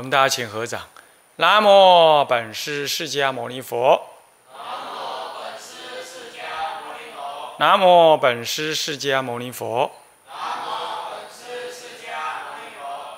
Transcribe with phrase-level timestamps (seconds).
[0.00, 0.80] 我们大家请合掌。
[1.36, 4.02] 南无本师释迦牟尼佛。
[4.48, 4.58] 南
[4.98, 6.40] 无本师释迦
[6.80, 7.58] 牟尼佛。
[7.58, 9.90] 南无本师释迦牟尼佛。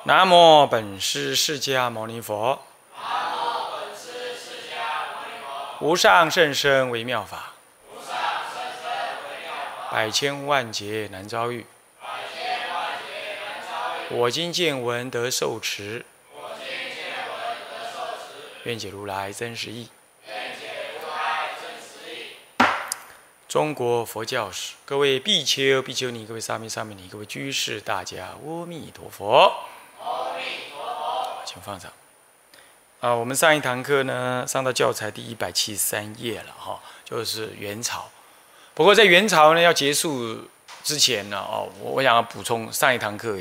[0.03, 2.59] 南无本师释迦牟尼佛。
[2.99, 4.83] 南无本师释迦
[5.15, 5.41] 牟尼
[5.81, 5.87] 佛。
[5.87, 7.53] 无上甚深微妙法。
[7.95, 8.17] 无上
[8.53, 8.91] 甚深
[9.31, 9.55] 微妙
[9.89, 9.93] 法。
[9.93, 11.65] 百千万劫难遭遇。
[12.01, 14.19] 百千万劫难遭遇。
[14.19, 16.05] 我今见闻得受持。
[18.65, 19.89] 愿解如来真实义。
[23.49, 29.53] 中国佛教史，各位比丘、比丘尼，各位沙弥、沙弥尼，各位居士，大家阿弥陀佛。
[30.01, 31.93] 阿弥陀佛，请放掌。
[33.01, 38.09] 啊，我们上一堂课呢，上到教材第一百七十三页了哈，就是元朝。
[38.75, 40.49] 不过在元朝呢要结束
[40.83, 43.37] 之前呢，哦，我我想要补充上一堂课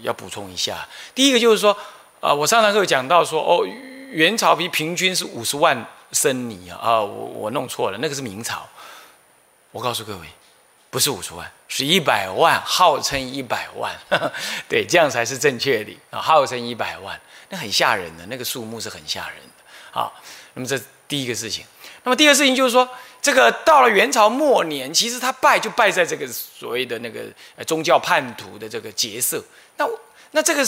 [0.00, 0.88] 要补充一下。
[1.14, 1.76] 第一个就是说，
[2.20, 3.66] 啊，我上堂课讲到说，哦，
[4.12, 8.68] 元朝比平均是五十万僧尼啊，啊，我我弄错了，那个是明朝。
[9.70, 10.26] 我告诉各位，
[10.90, 13.90] 不是五十万，是一百万，号称一百万，
[14.68, 20.12] 对，这样才是正确的啊，号称一百万，那很吓人的，那个数目是很吓人的啊。
[20.52, 21.64] 那么这第一个事情，
[22.04, 22.86] 那么第二个事情就是说，
[23.22, 27.24] 这个到了元朝末年，其实他败就败在这个所谓的那个
[27.66, 29.42] 宗教叛徒的这个劫色。
[29.78, 29.88] 那
[30.32, 30.66] 那这个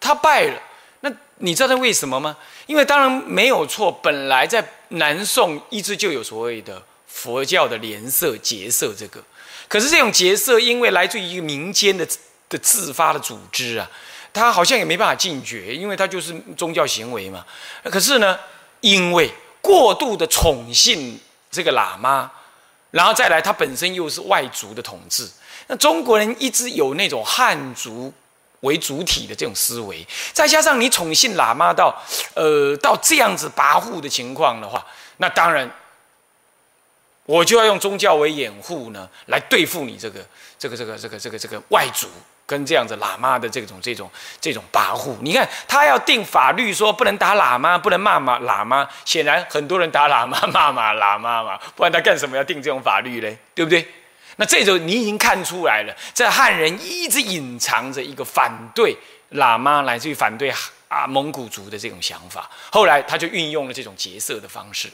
[0.00, 0.60] 他败了，
[1.00, 2.36] 那你知道他为什么吗？
[2.66, 6.82] 因为当然没有错，本来在南宋一直就有所谓的。
[7.10, 9.20] 佛教的莲色结社，这个，
[9.66, 12.06] 可是这种结社，因为来自于一个民间的
[12.48, 13.90] 的自发的组织啊，
[14.32, 17.44] 他好像也没办法禁绝，因为他就是宗教行为嘛。
[17.84, 18.38] 可是呢，
[18.82, 19.28] 因为
[19.60, 21.18] 过度的宠信
[21.50, 22.30] 这个喇嘛，
[22.92, 25.28] 然后再来，他本身又是外族的统治，
[25.66, 28.12] 那中国人一直有那种汉族
[28.60, 31.94] 为主体的这种思维，再加上你宠信喇嘛到
[32.34, 34.84] 呃到这样子跋扈的情况的话，
[35.18, 35.70] 那当然。
[37.28, 40.18] 我就要用宗教为掩护呢，来对付你这个、
[40.58, 42.08] 这个、这个、这个、这个、这个外族
[42.46, 44.10] 跟这样子喇嘛的这种、这种、
[44.40, 45.14] 这种跋扈。
[45.20, 48.88] 你看，他要定法律说不能打喇嘛，不能骂骂喇嘛。
[49.04, 53.36] 显然，很多人打喇嘛、骂骂喇嘛嘛，不然他干什么要定这种法律嘞？
[53.54, 53.86] 对不对？
[54.38, 58.96] 那这种你已经看出来了，这汉人一直隐藏着一个反对
[59.32, 60.52] 喇嘛，来自于反对
[60.88, 62.50] 啊蒙古族的这种想法。
[62.70, 64.88] 后来他就运用了这种劫色的方式，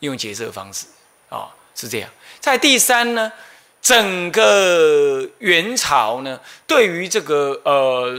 [0.00, 0.86] 用劫色方式。
[1.28, 2.10] 啊，是这样。
[2.40, 3.32] 在第三呢，
[3.80, 8.14] 整个元朝呢，对于这个呃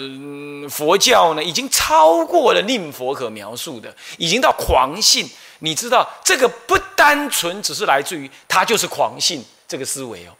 [0.67, 5.29] 佛教呢，已经超过了令佛可描述的，已经到狂信。
[5.59, 10.31] 你知道，这个不单纯只是来自于他就是狂信这个思维哦。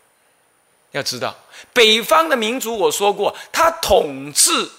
[0.92, 1.36] 要知道，
[1.74, 4.70] 北方的民族，我说过，他统治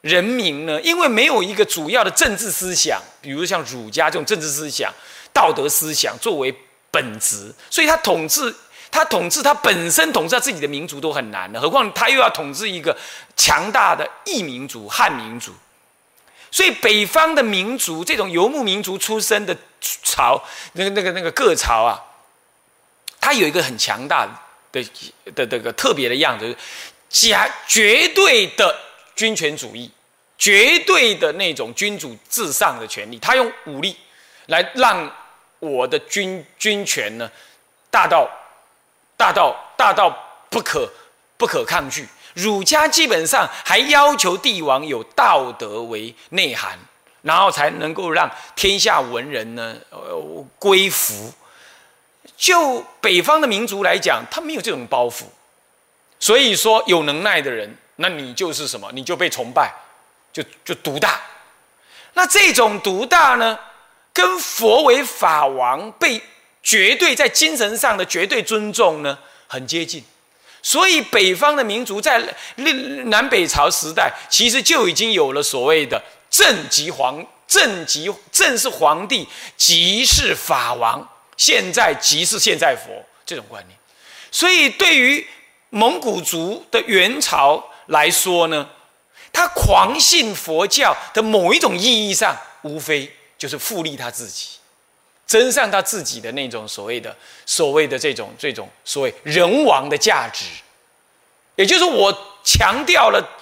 [0.00, 4.90] 人民呢，因为没有一个主要的政治思想，比如像儒家这种政治思想、
[5.34, 6.54] 道德思想作为。
[6.90, 8.52] 本质，所以他统治，
[8.90, 12.96] 他统治他本身统治他自己的民族都很难的，何况他又要统治一个
[13.36, 15.52] 强大的异民族汉民族。
[16.50, 19.54] 所以北方的民族，这种游牧民族出身的
[20.02, 20.42] 朝，
[20.72, 22.00] 那个那个那个各朝啊，
[23.20, 24.26] 他有一个很强大
[24.70, 24.82] 的
[25.34, 26.56] 的这个特别的样子，
[27.08, 28.74] 加绝对的
[29.14, 29.90] 军权主义，
[30.36, 33.96] 绝对的那种君主至上的权利，他用武力
[34.46, 35.10] 来让。
[35.60, 37.28] 我的军军权呢，
[37.90, 38.30] 大到
[39.16, 40.08] 大到大到
[40.48, 40.88] 不可
[41.36, 42.06] 不可抗拒。
[42.34, 46.78] 儒家基本上还要求帝王有道德为内涵，
[47.22, 51.34] 然后才能够让天下文人呢呃归服。
[52.38, 55.24] 就北方的民族来讲，他没有这种包袱，
[56.18, 58.90] 所以说有能耐的人，那你就是什么？
[58.94, 59.74] 你就被崇拜，
[60.32, 61.20] 就就独大。
[62.14, 63.58] 那这种独大呢？
[64.12, 66.20] 跟佛为法王被
[66.60, 70.02] 绝对在精神上的绝对尊重呢，很接近。
[70.60, 72.20] 所以北方的民族在
[72.56, 81.08] 南北朝时代，其实就已经有了所谓的正即皇，正即正是皇帝，即是法王，
[81.38, 82.92] 现在即是现在佛
[83.24, 83.78] 这种观念。
[84.30, 85.26] 所以对于
[85.70, 88.68] 蒙古族的元朝来说呢，
[89.32, 93.10] 他狂信佛教的某一种意义上，无非。
[93.38, 94.58] 就是复利他自己，
[95.24, 100.44] 增上他自己的那种所谓的所谓的这种这种所谓人王的价值，
[101.54, 102.12] 也就是我
[102.42, 103.38] 强调了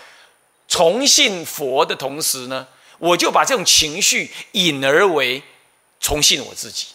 [0.69, 5.43] 崇信佛的同时呢，我就把这种情绪引而为
[5.98, 6.88] 崇信我自己，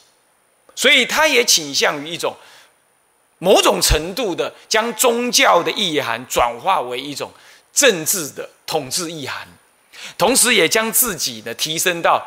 [0.75, 2.35] 所以他也倾向于一种
[3.39, 7.31] 某种程度的将宗教的意涵转化为一种
[7.73, 9.47] 政治的统治意涵。
[10.17, 12.25] 同时也将自己呢提升到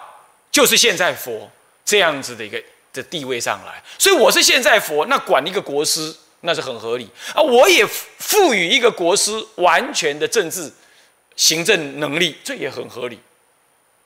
[0.53, 1.51] 就是现在佛
[1.85, 2.63] 这样子的一个
[2.93, 3.83] 的地位上来。
[3.99, 7.43] 所以我是现在佛，那管一个国师那是很合理啊。
[7.43, 10.73] 我也赋予一个国师完全的政治
[11.35, 13.19] 行政能力，这也很合理。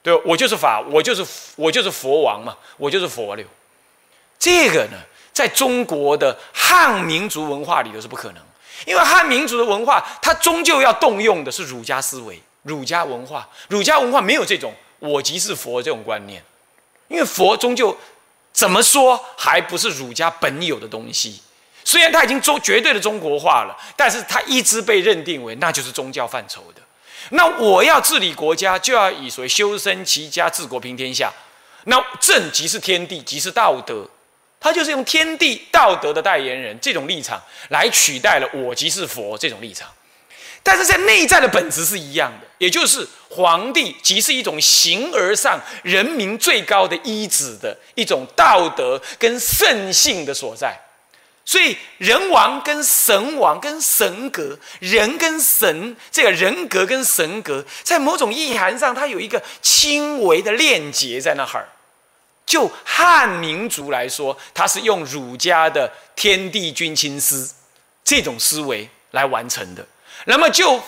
[0.03, 1.27] 对，我就是法，我就是
[1.57, 3.47] 我就是佛王嘛，我就是佛流。
[4.39, 4.99] 这个呢，
[5.33, 8.43] 在中国的汉民族文化里头是不可能，
[8.87, 13.49] 因为汉民族的文化，它终究要动用的是儒家思维、儒家文化。
[13.69, 16.43] 儒家文化没有这种“我即是佛”这种观念，
[17.09, 17.97] 因为佛终究
[18.53, 21.43] 怎么说还不是儒家本有的东西。
[21.85, 26.83] 虽然它已经中绝对的中国化了，但是它一直被认定为那就是宗教范畴的。
[27.31, 31.33] 那我要治理国家，就要以所谓修身齐家治国平天下。
[31.85, 34.07] 那正即是天地，即是道德。
[34.61, 39.89] 他就是用天地道德的代言人这种立场来取代了我即是佛这种立场，
[40.63, 50.77] 但是在内在的本质是一样的，也就是皇帝即是一种形而上人民最高的医旨的一种道德跟圣性的所在。
[51.45, 61.67] 所以人王跟神王跟神格，人跟神这个人格跟神格，在某种意涵上，它有一个轻微的链接在那儿。
[62.49, 67.47] 就汉民族来说，他是用儒家的天地君亲师
[68.03, 69.87] 这种思维来完成的。
[70.25, 70.83] 那么就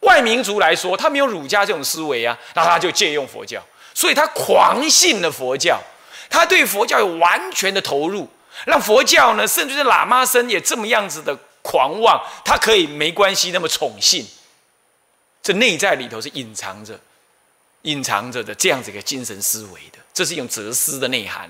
[0.00, 3.62] 外民族来说，他没有儒家这种思维啊，那他就借用佛教，
[3.94, 5.80] 所以他狂信了佛教，
[6.28, 8.28] 他对佛教有完全的投入，
[8.66, 14.26] 让佛教呢，甚至是喇嘛僧也这么样子的狂妄，他可以没关系那么宠信，
[15.40, 16.98] 这内在里头是隐藏着。
[17.82, 21.48] 隐藏着的这样子一个精神思维的，这是一种哲思的内涵。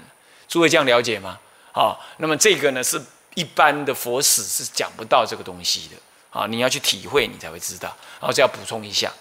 [0.49, 1.39] 诸位这样了解吗？
[1.73, 3.03] 好，那么这个呢，是
[3.35, 5.97] 一般的佛史是讲不到这个东西的。
[6.31, 7.95] 啊，你要去体会，你才会知道。
[8.19, 9.13] 好，这要补充一下。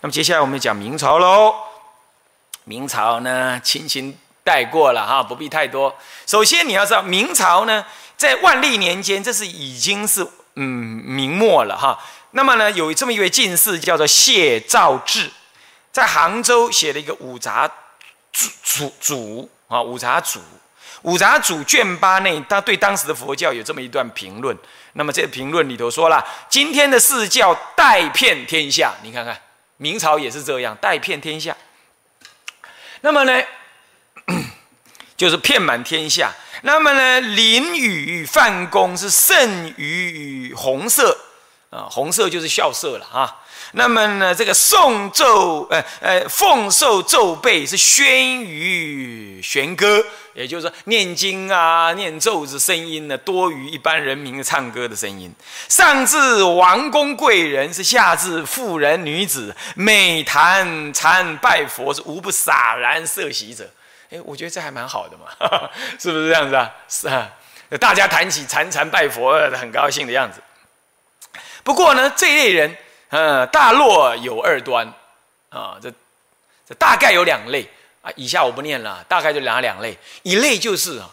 [0.00, 1.54] 那么接下来我们讲明朝喽。
[2.64, 5.96] 明朝呢，轻轻带过了哈，不必太多。
[6.26, 7.84] 首先你要知道，明朝呢，
[8.16, 11.96] 在万历年间，这是已经是嗯明末了哈。
[12.32, 15.30] 那么呢，有这么一位进士叫做谢兆志。
[15.96, 17.66] 在杭州写了一个《五杂
[18.30, 20.38] 主主主》啊，《五杂主》
[21.00, 24.54] 《五杂主》卷八内，他对当时的佛教有这么一段评论。
[24.92, 29.40] 那么这个评论里头说了，今天的四教带骗天下，你看看
[29.78, 31.56] 明朝也是这样带骗天下。
[33.00, 33.42] 那么呢，
[35.16, 36.30] 就是骗满天下。
[36.60, 41.18] 那么呢，林雨范公是胜于红色
[41.70, 43.40] 啊，红色就是校色了啊。
[43.78, 50.02] 那么呢，这个诵咒，呃呃，奉受咒背是宣于玄歌，
[50.32, 55.30] 也就是说念经啊、念咒子声音呢，多于一般人民唱歌的声音。
[55.68, 63.70] 上至王公贵人，是下至妇人女子，每谈禅拜佛是无不洒然色喜者。
[64.08, 65.26] 哎，我觉得这还蛮好的嘛，
[66.00, 66.70] 是不是这样子啊？
[66.88, 67.30] 是啊，
[67.78, 70.42] 大家谈起禅禅拜佛，很高兴的样子。
[71.62, 72.74] 不过呢，这类人。
[73.10, 74.92] 嗯，大落有二端，
[75.50, 75.92] 啊，这
[76.66, 77.68] 这大概有两类
[78.02, 78.10] 啊。
[78.16, 79.96] 以下我不念了，大概就两两类。
[80.22, 81.10] 一类就是啊，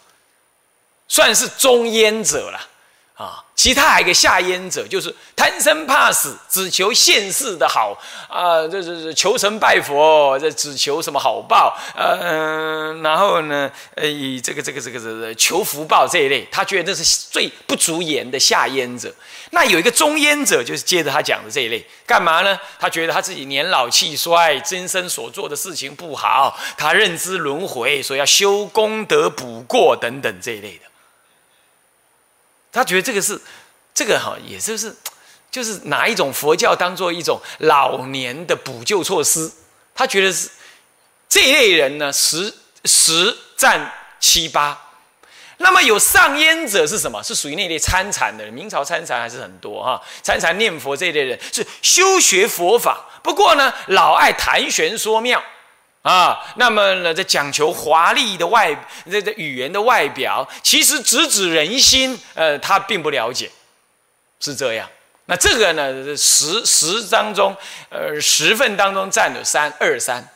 [1.07, 2.69] 算是中焉者了。
[3.15, 7.95] 啊，其他还有一个下焉者，就是贪生怕死，只求现世的好
[8.27, 19.13] 啊，这这这求神拜佛，这只求什么好报，呃，然后呢，呃，以这个这个这个这个求福报这一类，他觉得这是最不足言的下焉者。
[19.51, 22.59] 那有一个中焉者，就是接着他讲的这一类，干嘛呢？
[22.79, 30.92] 他觉得他自己年老气衰，今生所做的事情不好，他认知轮回，所以要修功德补过等等这一类的。
[32.73, 33.39] 他觉得这个是，
[33.93, 34.93] 这个哈，也就是，
[35.51, 39.49] 就是拿一种佛教当做一种老年的补救措施。
[39.95, 40.49] 他觉得是
[41.29, 42.51] 这一类人呢，十
[42.83, 44.79] 十占七八。
[45.57, 47.21] 那么有上烟者是什么？
[47.23, 48.51] 是属于那类参禅的人。
[48.51, 55.41] 明朝参禅还是很多哈，参禅念佛这一类人是修学佛法，不过呢，老爱谈玄说妙。
[56.03, 58.75] 啊，那么呢，这讲求华丽的外，
[59.09, 63.49] 这这语言的外表，其实直指人心，呃，他并不了解，
[64.41, 64.89] 是这样。
[65.27, 67.55] 那这个呢，十十当中，
[67.89, 70.27] 呃，十份当中占了三二三。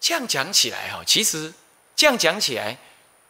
[0.00, 1.52] 这样讲起来哈，其实
[1.94, 2.76] 这样讲起来，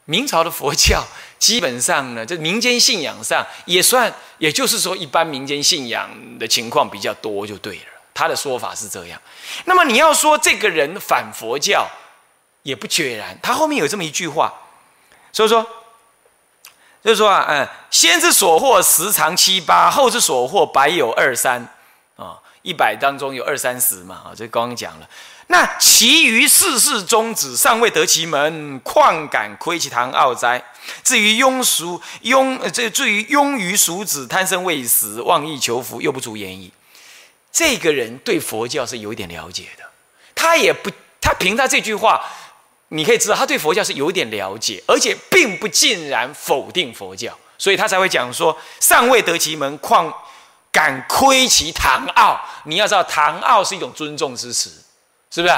[0.06, 1.06] 明朝的佛教
[1.38, 7.95] 基本上呢，这民间信仰上也算，也就是说，一般民间信仰的情况比较多，就对了。
[8.16, 9.20] 他的说法是这样，
[9.66, 11.86] 那么你要说这个人反佛教，
[12.62, 13.38] 也不决然。
[13.42, 14.52] 他后面有这么一句话，
[15.32, 15.64] 所以说，
[17.04, 21.68] 就是说啊，嗯，先之所获十常七八，后之所获百有二三，
[22.16, 25.06] 啊，一百当中有二三十嘛，啊，这刚刚讲了。
[25.48, 30.60] 那其余四世宗旨尚未得其门，况敢窥其堂奥哉？
[31.04, 36.72] 至于庸俗庸，这至于庸于俗子，贪生畏死，妄意求福，又不足言矣。
[37.56, 39.84] 这个人对佛教是有一点了解的，
[40.34, 40.90] 他也不，
[41.22, 42.22] 他凭他这句话，
[42.88, 50.12] 你可以知道他对佛教是有点了解，而且并不尽然否定佛教，所以他才会讲说：尚未得其门，况
[50.70, 52.38] 敢窥其堂奥？
[52.64, 54.70] 你要知道，堂奥是一种尊重之词。
[55.30, 55.54] 是不是？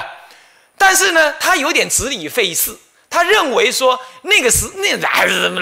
[0.76, 2.78] 但是呢，他有点执理废事。
[3.10, 4.96] 他认为说，那个是那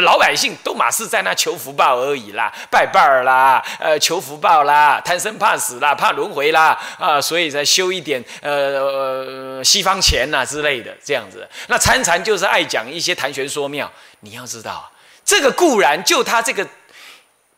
[0.01, 11.49] 老百姓都马是在那求福报而已啦，拜拜儿啦，呃，求福报啦，贪生怕死啦，怕轮回啦，啊，所以才修一点呃西方钱呐之类的这样子。
[11.69, 13.91] 那参禅就是爱讲一些谈玄说妙。
[14.21, 14.91] 你要知道，
[15.25, 16.67] 这个固然就他这个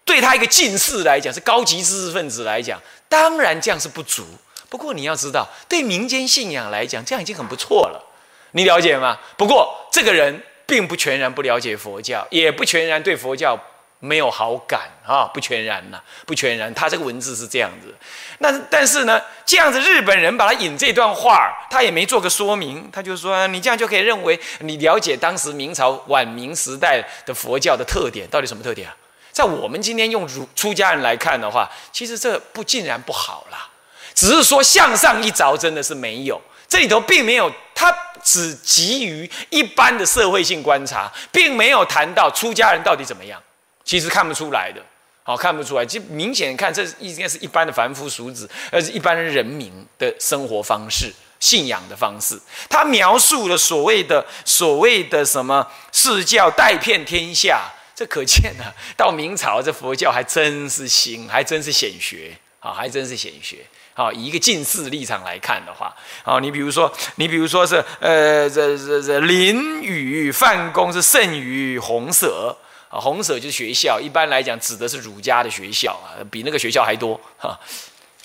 [0.04, 2.78] 对他一个近士来讲，是高级知识分子来讲，
[3.08, 4.26] 当然这样是不足。
[4.68, 8.04] 不过你要知道，对民间信仰来讲，这样已经很不错了。
[8.52, 9.18] 你了解吗？
[9.36, 13.58] 不过这个人并不全然不了解佛教，也不全然对佛教
[14.00, 16.72] 没有好感啊，不全然呐，不全然。
[16.72, 17.94] 他这个文字是这样子。
[18.38, 28.96] 那但是呢，这样子日本人把他引这段话，他也没做个说明，他就说你这样就可以认为你了解当时明朝晚明时代的佛教的特点，到底什么特点啊？
[29.32, 33.68] 在我们今天用儒出家人来看的话，其实这不尽然不好啦。
[34.14, 37.90] 只是说向上一着真的是没有，这里头并没有，他
[38.22, 43.42] 只基于一般的社会性观察，并没有谈到出家人到底怎么样，
[43.84, 44.80] 其实看不出来的，
[45.22, 51.10] 好看不出来，就明显看这应该是一般的凡夫俗子，而是一般人民的生活方式、
[51.40, 52.38] 信仰的方式。
[52.68, 57.62] 他描述了所谓的所谓的什么释教带骗天下，
[57.94, 63.56] 这可见呢，到明朝这佛教还真是行，还真是显学啊，还真是显学。
[63.98, 72.56] 好，以一个近似立场来看的话，好，你比如说，你比如说是，呃，这这这林雨范公是胜于红舍
[72.90, 77.58] 啊，红舍就是学校，一般来讲指的是儒家的学校啊，比那个学校还多哈。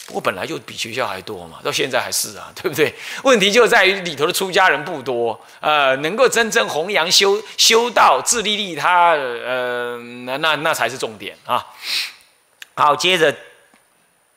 [0.06, 2.94] 不过本来就比学校还多嘛，到现在还是啊， 对不对？
[3.24, 11.66] 问题就在于里头的出家人不多，呃，能够真正弘扬修修道、自利利他，呃，那那那才是重点啊。
[12.76, 13.36] 好，接着。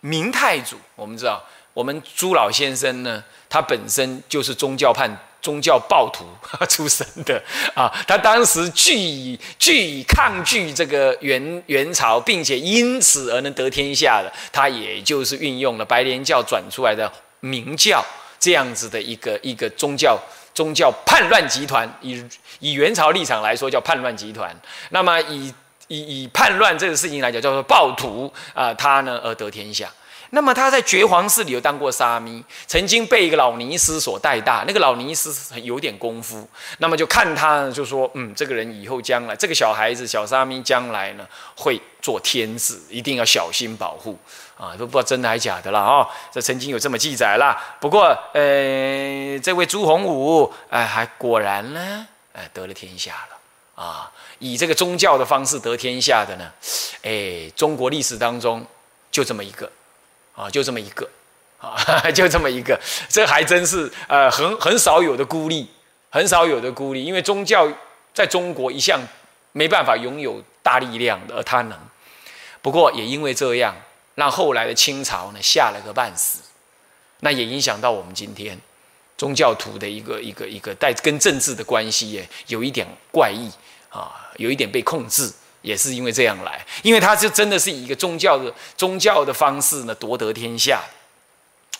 [0.00, 5.10] 明太祖，我们知道，我们朱老先生呢，他本身就是宗教叛、
[5.42, 6.24] 宗教暴徒
[6.68, 7.42] 出身的
[7.74, 7.92] 啊。
[8.06, 17.10] 他当时据以据以抗拒这个元元朝，并且因此而能得天下的，他也就是运用了白莲教转出来的
[17.40, 18.04] 明教
[18.38, 20.18] 这样子的一个一个宗教
[20.54, 21.90] 宗教叛乱集团。
[22.00, 22.24] 以
[22.60, 24.54] 以元朝立场来说，叫叛乱集团。
[24.90, 25.52] 那么以
[25.88, 29.90] 以以叛乱这个事情来讲，叫做暴徒啊，他呢而得天下。
[30.30, 34.64] 那么他在觉皇寺里有当过沙弥，曾经被一个老尼师所带大。
[34.66, 35.30] 那个老尼师
[35.62, 36.46] 有点功夫，
[36.78, 41.24] 那么就看他就说，嗯，这个人以后将来，这个小孩子小沙弥将来呢
[41.54, 44.18] 会做天子，一定要小心保护
[44.58, 46.08] 啊，都不知道真的还假的了啊。
[46.32, 47.76] 这曾经有这么记载啦。
[47.80, 53.35] 不过，呃，这位朱洪武，哎，还果然呢，哎，得了天下了。
[53.76, 56.50] 啊，以这个宗教的方式得天下的呢，
[57.02, 58.66] 哎，中国历史当中
[59.10, 59.70] 就这么一个，
[60.34, 61.06] 啊，就这么一个，
[61.60, 61.76] 啊，
[62.10, 62.80] 就这么一个，
[63.10, 65.68] 这还真是呃很很少有的孤立，
[66.08, 67.70] 很少有的孤立，因为宗教
[68.14, 68.98] 在中国一向
[69.52, 71.78] 没办法拥有大力量的，而他能。
[72.62, 73.76] 不过也因为这样，
[74.14, 76.40] 让后来的清朝呢吓了个半死，
[77.20, 78.58] 那也影响到我们今天。
[79.16, 83.50] 宗教徒的一个一个一个带跟政治的关系也，有一点怪异
[83.88, 85.32] 啊，有一点被控制，
[85.62, 90.82] 也是因为这样来，因为他就真的是以一个宗教的宗教的方式呢夺得天下，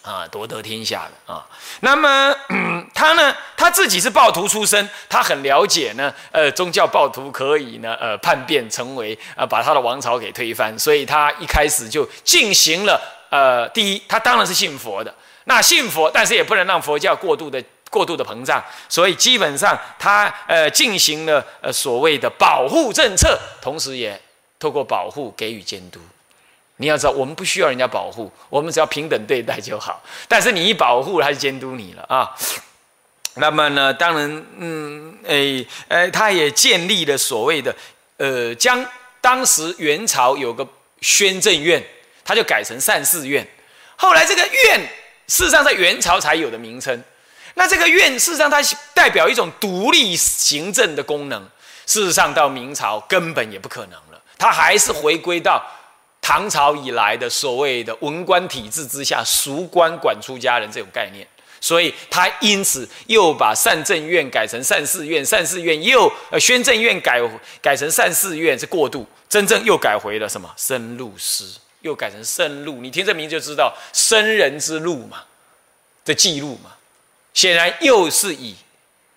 [0.00, 1.47] 啊，夺得天下的啊。
[1.81, 2.35] 那么
[2.95, 15.14] 他呢，他自己是暴徒出身，他很了解呢，呃，宗教暴徒可以呢，呃，叛变成为啊，把他的王朝给推翻，所以他一开始就进行了，呃，第一，他当然是信佛的。
[15.48, 24.20] 那信佛，但是也不能让佛教过度的过度的膨胀，所以基本上他呃进行了呃所谓的保护政策，同时也
[24.58, 26.00] 透过保护给予监督。
[26.78, 30.02] 你要知道，我们不需要人家保护，我们只要平等对待就好。
[30.26, 32.34] 但是你一保护，他就监督你了啊。
[33.34, 37.72] 那么呢，当然，嗯，诶，诶，他也建立了所谓的
[38.16, 38.84] 呃，将
[39.20, 40.66] 当时元朝有个
[41.00, 41.80] 宣政院，
[42.24, 43.46] 他就改成善寺院。
[43.94, 44.90] 后来这个院。
[45.28, 47.02] 事实上，在元朝才有的名称。
[47.54, 48.61] 那这个院，事实上它
[48.95, 51.42] 代表一种独立行政的功能。
[51.87, 55.64] 事实上，到明朝根本也不可能了，它还是回归到
[56.21, 61.26] 唐朝以来的所谓的文官体制之下，俗官管出家人这种概念，
[61.61, 67.23] 所以他因此又把善政院改成善寺院，善寺院又呃宣政院改
[67.62, 71.45] 改成善寺院，是过渡，真正又改回了什么深入师，
[71.87, 72.75] 又改成深入。
[72.83, 75.23] 你听这名字就知道生人之路嘛
[76.05, 76.73] 的记录嘛，
[77.33, 78.55] 显然又是以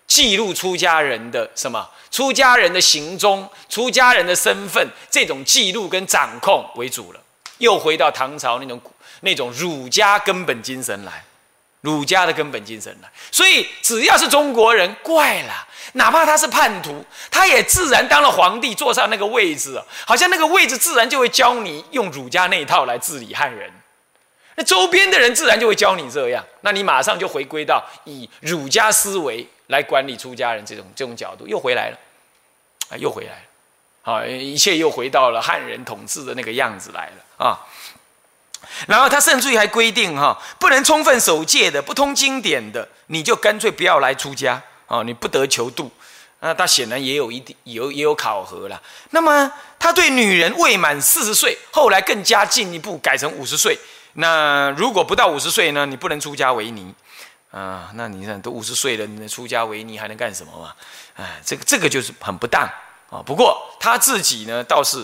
[0.07, 1.89] 记录出家人的什么。
[2.11, 7.21] 出家人的行踪、出家人的身份，这种记录跟掌控为主了，
[7.59, 8.81] 又回到唐朝那种
[9.21, 11.23] 那种儒家根本精神来，
[11.81, 13.11] 儒家的根本精神来。
[13.31, 23.71] 所以只要是中国人，怪了，哪怕他是叛徒，他也自然当了皇帝，坐上那个位置，好像那个位置自然就会教你用儒家那一套来治理汉人。
[24.55, 29.47] 那周边的人自然就会教你这样，那你马上就回归到以儒家思维。
[29.69, 31.97] 来管理出家人这种这种角度又回来了，
[32.89, 33.41] 啊，又回来了，
[34.01, 37.59] 好，一切又回到了汉人统治的那个样子来了啊。
[38.87, 45.89] 然后他甚至于还规定哈，不能充分守戒的、不通经典的，你就干脆不要来出家啊，你不得求度。
[46.41, 48.81] 那他显然也有一定有也有考核了。
[49.11, 53.77] 那么他对女人未满四十岁，后来更加进一步改成五十岁。
[54.13, 56.93] 那如果不到五十岁呢，你不能出家为尼。
[57.51, 60.73] 啊，那你看都五十岁了，你出家为尼还能干什么嘛？
[61.15, 62.61] 哎，这个这个就是很不当
[63.09, 63.23] 啊。
[63.25, 65.03] 不过他自己呢倒是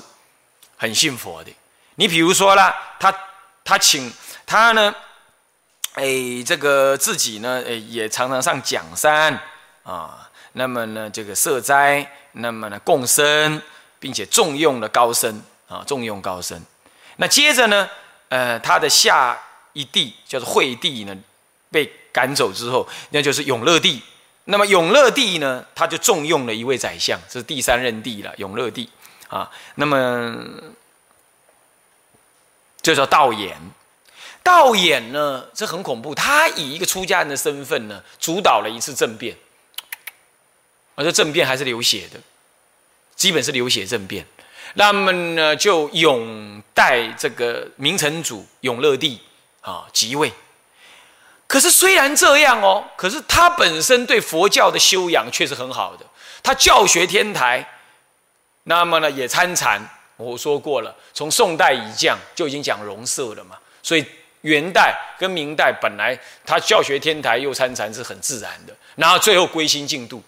[0.77, 1.51] 很信佛的。
[1.95, 3.11] 你比如说啦，他
[3.63, 4.13] 他请
[4.45, 4.93] 他呢，
[5.95, 6.05] 哎，
[6.45, 9.41] 这个自己呢，哎，也常常上讲山
[9.85, 10.29] 啊。
[10.51, 13.61] 那么呢，这个设斋，那么呢共生，
[13.99, 16.61] 并且重用了高僧啊，重用高僧。
[17.15, 17.89] 那接着呢，
[18.27, 21.15] 呃，他的下一弟叫做惠帝呢，
[21.71, 21.89] 被。
[22.15, 24.01] 赶走之后，那就是永乐帝。
[24.45, 28.89] 那么永乐帝呢，他就重用了一位宰相，这是第三任帝了，永乐帝
[29.27, 29.51] 啊。
[29.75, 30.33] 那么
[32.81, 33.51] 就叫道衍。
[34.41, 36.15] 道衍呢，这很恐怖。
[36.15, 39.35] 他以一个出家人的身份呢，主导了一次政变，
[40.95, 42.19] 而这政变还是流血的，
[43.15, 44.25] 基本是流血政变。
[44.73, 49.21] 那么呢，就永代这个明成祖永乐帝
[49.61, 50.31] 啊即位。
[51.47, 56.05] 可是虽然这样哦，可是他本身对佛教的修养却是很好的。
[56.41, 57.65] 他教学天台，
[58.63, 59.81] 那么呢也参禅。
[60.17, 63.57] 我说过了，从宋代以降就已经讲容色了嘛。
[63.83, 64.03] 所以
[64.41, 68.75] 元代跟明代本来他教学天台又参禅是很自然的。
[68.95, 70.23] 然后最后归心净度，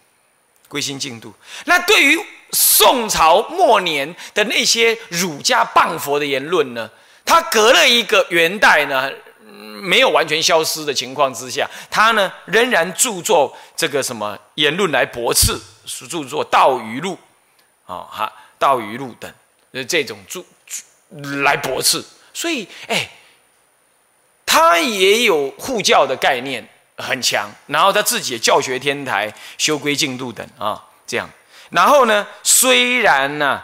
[0.68, 1.34] 归心净度。
[1.66, 2.20] 那对于
[2.52, 6.90] 宋朝末年的那些儒家谤佛的言论呢，
[7.26, 9.12] 他隔了一个元代呢。
[9.80, 17.18] 没有完全消失的情况之下，他呢仍然著作这个什么言论来驳斥，是著作《道语录》
[17.94, 19.32] 啊，哈，《道语录》等
[19.72, 20.44] 的这种著
[21.44, 22.04] 来驳斥。
[22.34, 23.10] 所以，哎，
[24.46, 31.30] 他也有护教的概念很强，然后他自己也教学天台、修规进度等啊，这样。
[31.70, 33.64] 然后呢，虽然呢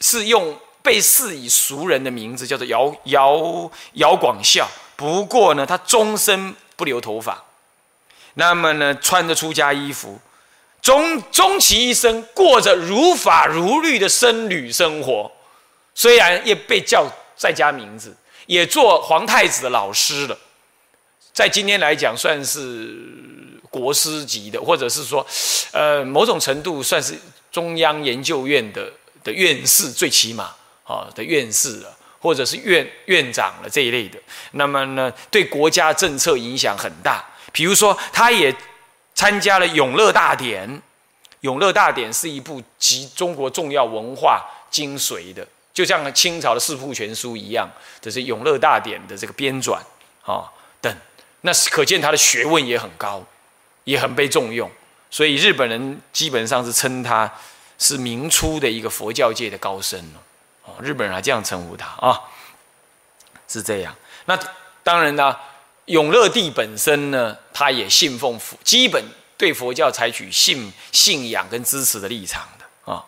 [0.00, 0.58] 是用。
[0.82, 7.44] 被视以俗人的名字叫做姚姚姚广孝，不过呢，他终身不留头发，
[8.32, 10.18] 那么呢，穿着出家衣服，
[10.80, 15.30] 终终其一生过着如法如律的僧侣生活。
[15.94, 20.38] 虽然也被叫在家名字，也做皇太子的老师了，
[21.32, 22.96] 在今天来讲算是
[23.70, 25.26] 国师级的，或者是说，
[25.72, 27.18] 呃，某种程度算是
[27.50, 30.54] 中央研究院的的院士，最起码。
[30.82, 34.18] 啊的院士了，或者是院院长了这一类的，
[34.54, 37.24] 那么呢，对国家政策影响很大。
[37.52, 38.52] 比如说，他也
[39.14, 40.68] 参加了《永乐大典》，
[41.42, 49.78] 《永乐大典》是一部集中国重要文化精髓的，就像清朝的《四库全书》一样，这是《永乐大典》的这个编纂
[50.24, 50.42] 啊，
[51.42, 53.24] 那是可见他的学问也很高，
[53.84, 54.70] 也很被重用。
[55.10, 57.32] 所以日本人基本上是称他
[57.78, 60.20] 是明初的一个佛教界的高僧了。
[60.80, 62.20] 日本人还这样称呼他啊，
[63.48, 63.92] 是这样。
[64.26, 64.38] 那
[64.84, 65.36] 当然呢，
[65.86, 69.04] 永乐帝本身呢，他也信奉佛，基本
[69.36, 73.04] 对佛教采取信信仰跟支持的立场的啊。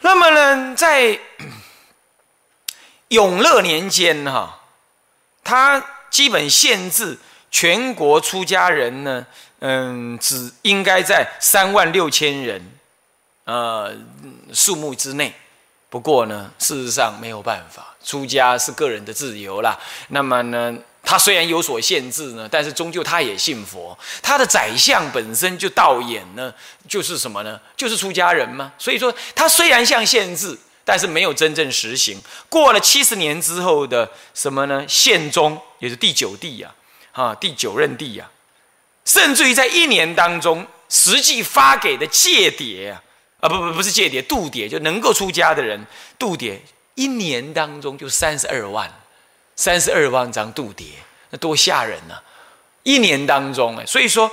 [0.00, 1.18] 那么呢，在
[3.08, 4.60] 永乐年间哈，
[5.42, 7.18] 他基本限制
[7.50, 9.26] 全国出家人呢，
[9.60, 12.62] 嗯，只应该在三万六千人
[13.44, 13.92] 呃
[14.52, 15.34] 数目之内。
[15.88, 19.78] 不过呢，事实上没有办法，出家是个人的自由啦。
[20.08, 23.98] 那么呢，他虽然有所限制呢，但是终究他也信佛。
[24.22, 26.52] 他的宰相本身就道演呢，
[26.88, 27.60] 就是什么呢？
[27.76, 28.72] 就是出家人嘛。
[28.78, 32.20] 所以说，他虽然像限制，但是没有真正实行。
[32.48, 34.84] 过了七十年之后的什么呢？
[34.88, 36.74] 宪宗也是第九帝呀，
[37.12, 38.30] 啊，第九任帝呀，
[39.04, 43.02] 甚至于在一年当中，实际发给的借牒啊，
[43.40, 45.86] 啊，不不不是借牒，度牒就能够出家的人，
[46.18, 46.58] 度牒
[46.94, 48.92] 一年当中就三十二万，
[49.56, 50.84] 三十二万张度牒，
[51.30, 52.20] 那多吓人呐！
[52.82, 54.30] 一年当中哎，所以说。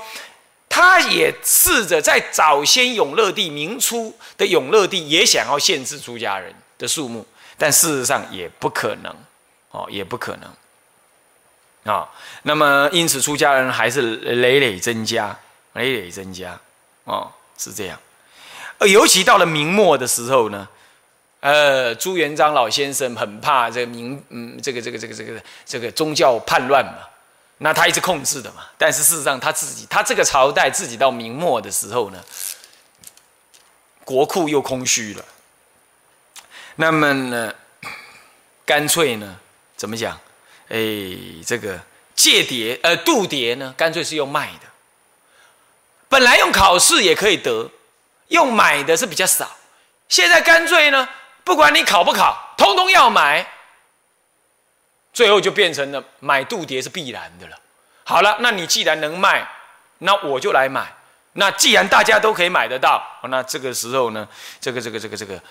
[0.70, 7.26] 他也试着在早先永乐帝明初的永乐帝也想要限制出家人的数目，
[7.58, 9.14] 但事实上也不可能，
[9.72, 12.08] 哦，也不可能，啊，
[12.44, 15.38] 那么因此出家人还是累累增加，
[15.74, 16.58] 累累增加，
[17.04, 18.00] 哦，是这样。
[18.78, 20.70] 而尤其到了明末的时候呢，
[21.40, 27.09] 呃，朱元璋老先生很怕这个明，嗯，这个这个这个这个这个宗教叛乱嘛。
[27.62, 32.24] 那他一直控制的嘛，但是事实上他自己，他这个朝代自己到明末的时候呢，
[34.06, 35.26] 国库又空虚了。
[36.76, 37.54] 那么呢，
[38.66, 39.38] 干脆呢，
[39.76, 40.18] 怎么讲？
[40.70, 40.78] 哎，
[41.46, 41.78] 这个
[42.16, 44.68] 借牒呃度牒呢，干脆是用卖的。
[46.08, 47.70] 本来用考试也可以得，
[48.30, 49.58] 用买的是比较少。
[50.08, 51.10] 现在干脆呢，
[51.44, 53.46] 不管你考不考，通通要买。
[55.14, 57.58] 最后就变成了买度牒是必然的了。
[58.04, 59.48] 好了，那你既然能卖，
[60.00, 60.96] 那我就来买。
[61.34, 64.28] 那既然大家都可以买得到，那这个时候呢，
[64.60, 65.42] 这个这个这个这个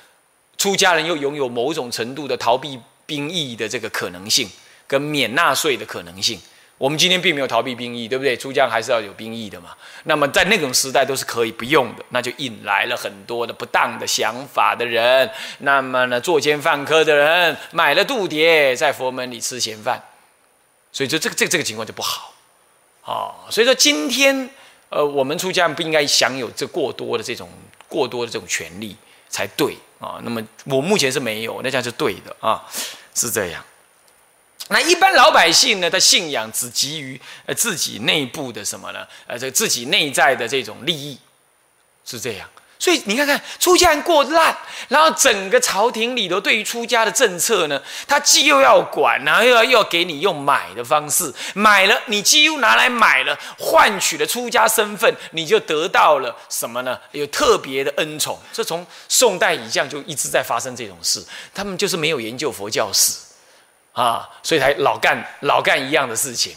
[0.57, 4.51] 出家人又拥有某种程度的逃避兵役的这个可能性，
[4.87, 6.41] 跟免纳税的可能性。
[6.79, 8.37] 我们今天并没有逃避兵役，对不对？
[8.37, 9.71] 出家还是要有兵役的嘛。
[10.05, 15.29] 那么在那种时代都是可以不用的，那就引来了很多的不当的想法的人。
[15.59, 20.01] 那么呢，作奸犯科的人买了度牒，在佛门里吃闲饭，
[20.93, 22.33] 所以说这个这个这个情况就不好
[23.03, 23.51] 啊。
[23.51, 24.49] 所以说今天
[24.89, 27.51] 呃，我们出家不应该享有这过多的这种
[27.89, 28.97] 过多的这种权利
[29.29, 30.21] 才对啊。
[30.23, 32.65] 那么我目前是没有，那这样是对的啊，
[33.17, 33.65] 是这样。
[34.69, 35.89] 那一般老百姓呢？
[35.91, 39.07] 他信仰只基于呃自己内部的什么呢？
[39.27, 41.19] 呃，这自己内在的这种利益，
[42.05, 42.49] 是这样。
[42.81, 56.97] 所以你看看出家人过烂，然后整个朝廷里头对于出家的政策呢，他既又要管，然后又要又要给你用买的方式，买了你几乎拿来买了，换取了出家身份，你就得到了什么呢？
[57.11, 58.39] 有特别的恩宠。
[58.53, 63.28] 这从宋代以降就一直在发生这种事，他们就是没有研究佛教史。
[63.99, 66.55] 啊，所以才老干老干一样的事情，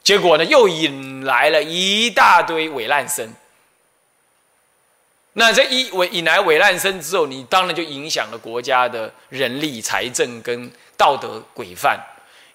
[0.00, 3.34] 结果呢，又引来了一大堆伪烂生。
[5.32, 11.98] 那这一伪引来伪烂生之后，你当然就影响了国家的人力、财政跟道德规范。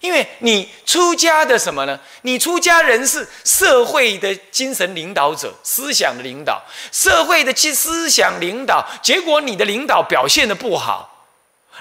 [0.00, 2.00] 因为你出家的什么呢？
[2.22, 8.82] 你出家人是社会的精神领导者、思想的领导，社会的思思想领导。
[9.02, 11.26] 结果你的领导表现的不好，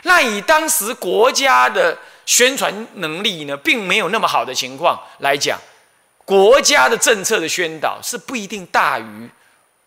[0.03, 1.97] 那以当时国家的。
[2.25, 5.59] 宣传能力呢，并没有那么好的情况来讲，
[6.25, 9.29] 国家的政策的宣导是不一定大于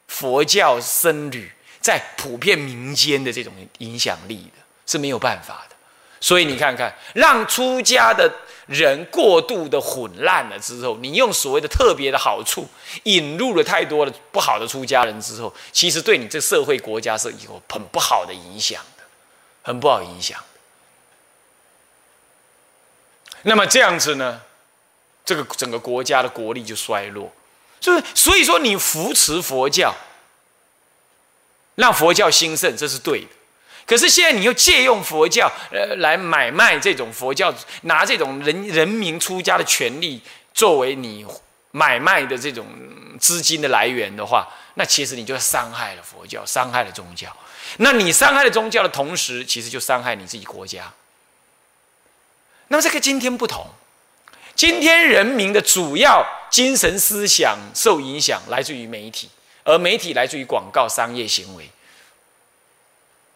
[0.07, 5.77] 佛教僧侣在普遍民间的这种影响力的，是没有办法的。
[6.21, 8.31] 所以你看看，让出家的
[8.67, 12.67] 人过度的混乱了之后，你用所谓的特别的好处
[13.05, 19.05] 引入了太多的不好的出家人之后，其实对你这社会国家是有很不好的影响的，
[19.63, 20.43] 很不好影响。
[23.49, 24.41] 那么这样子呢，
[25.25, 27.33] 这个整个国家的国力就衰落，
[27.79, 29.95] 就是所以说你扶持佛教，
[31.77, 33.29] 让佛教兴盛，这是对的。
[33.87, 40.21] 可是现在你又借用佛教，呃，来买卖这种佛教，拿这种人人民出家的权利
[40.53, 41.25] 作为你
[41.71, 42.67] 买卖的这种
[43.21, 47.29] 资金的来源的话，那其实你就伤害了佛教，伤害了宗教。
[47.77, 50.93] 那你伤害了宗教的同时，其实就伤害你自己国家。
[52.69, 53.67] 那么这个今天不同，
[54.55, 59.29] 今天人民的主要精神思想受影响来自于媒体，
[59.63, 61.71] 而媒体来自于广告商业行为，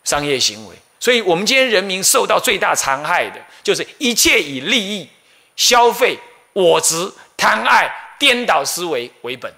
[0.03, 0.75] 商业行为。
[0.99, 5.09] 所以我们今天人民受到最大残害的，就是一切以利益、
[5.57, 6.19] 消费、
[6.53, 9.53] 我执、贪爱、颠倒思维为本。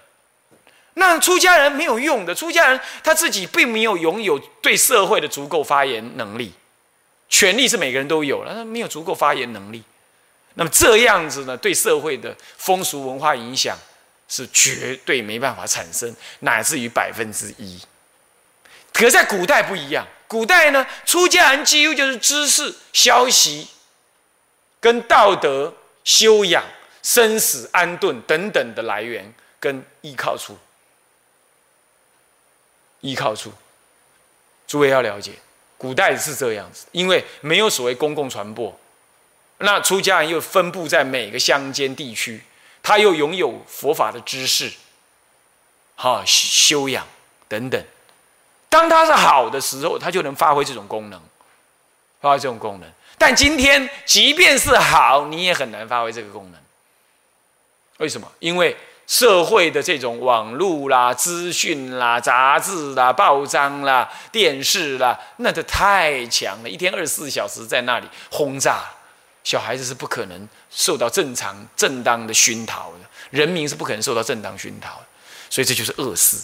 [0.94, 6.52] 那出家人没有用的，出家人他自己并没有拥有对社会的足够发言能力。
[7.32, 9.82] 权力是每个人都有了，他没有足够发言能力。
[10.52, 13.74] 那么这样子呢，对社会的风俗文化影响
[14.28, 17.80] 是绝对没办法产生，乃至于百分之一。
[18.92, 23.66] 可在古代不一样，古代呢，出家人几乎就是知识、消息、
[24.78, 26.62] 跟道德修养、
[27.02, 30.58] 生死安顿等等的来源跟依靠处，
[33.00, 33.50] 依靠处。
[34.66, 35.32] 诸位要了解。
[35.82, 38.72] 古代是这样子，因为没有所谓公共传播，
[39.58, 42.40] 那出家人又分布在每个乡间地区，
[42.84, 44.72] 他又拥有佛法的知识，
[45.96, 47.04] 哈修养
[47.48, 47.84] 等等。
[48.68, 51.20] 当他是好的时候，他就能发挥这种功能，
[52.20, 52.88] 发挥这种功能。
[53.18, 56.60] 但今天，即便是好，你也很难发挥这个功能。
[57.98, 58.30] 为什么？
[58.38, 58.76] 因为
[59.12, 68.84] 社会的这种网络啦、资讯啦、杂志啦、报章啦、电视啦，那都太强了，一天二十四小时在那里轰炸，
[69.44, 75.04] 小孩子是不可能受到正常、正当的熏陶的，人民是不可能受到正当熏陶的，
[75.50, 76.38] 所以这就是恶事，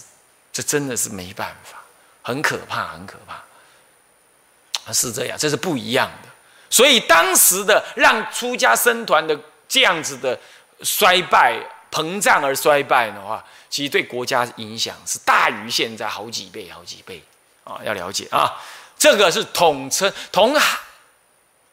[0.53, 1.79] 这真的是没办法，
[2.21, 6.29] 很可怕，很可怕，是这样，这是不一样的。
[6.69, 9.35] 所以当时的让出家僧团的
[9.67, 10.39] 这样子的
[10.83, 11.59] 衰败。
[11.91, 17.23] 膨胀而衰败的话，其实对国家影响是大于现在好几倍、好几倍
[17.65, 17.81] 啊！
[17.85, 18.57] 要了解啊，
[18.99, 20.55] 这个是统称从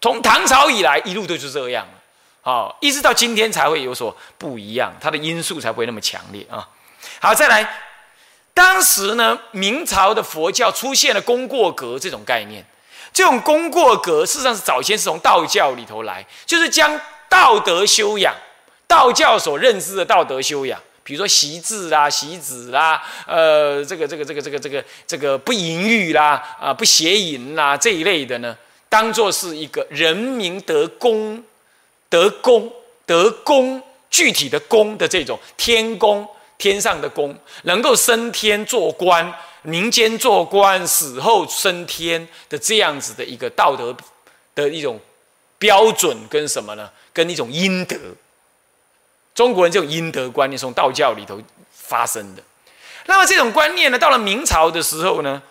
[0.01, 1.88] 从唐朝以来一路都是这样，
[2.41, 6.67] 好，一直到今天才会有所不一样，它的因素才不会那么强烈啊。
[7.19, 7.82] 好，再来，
[8.54, 12.65] 当时呢，明朝的佛教出现了功过格这种概念，
[13.12, 18.34] 这种功过格事实上是早先是从道教里头来，就是将道德修养。
[18.87, 28.57] 道教所认知的道德修养，比如说习字啦、习子啦，呃，这个、这个、这个、这个、这个、这个不淫欲啦，啊，不邪淫啦这一类的呢，
[28.89, 31.43] 当做是一个人民得功、
[32.09, 32.71] 得功、
[33.05, 43.95] 得功具体的功的这种天功，天上的功，能够升天做官，民间做官，死后升天的这样子的一个道德
[44.53, 44.99] 的一种
[45.57, 46.89] 标准，跟什么呢？
[47.11, 47.97] 跟一种阴德。
[49.35, 52.41] 中国人这种阴德观念从道教里头发生的，
[53.05, 55.43] 那么这种观念呢，到了明朝的时候呢，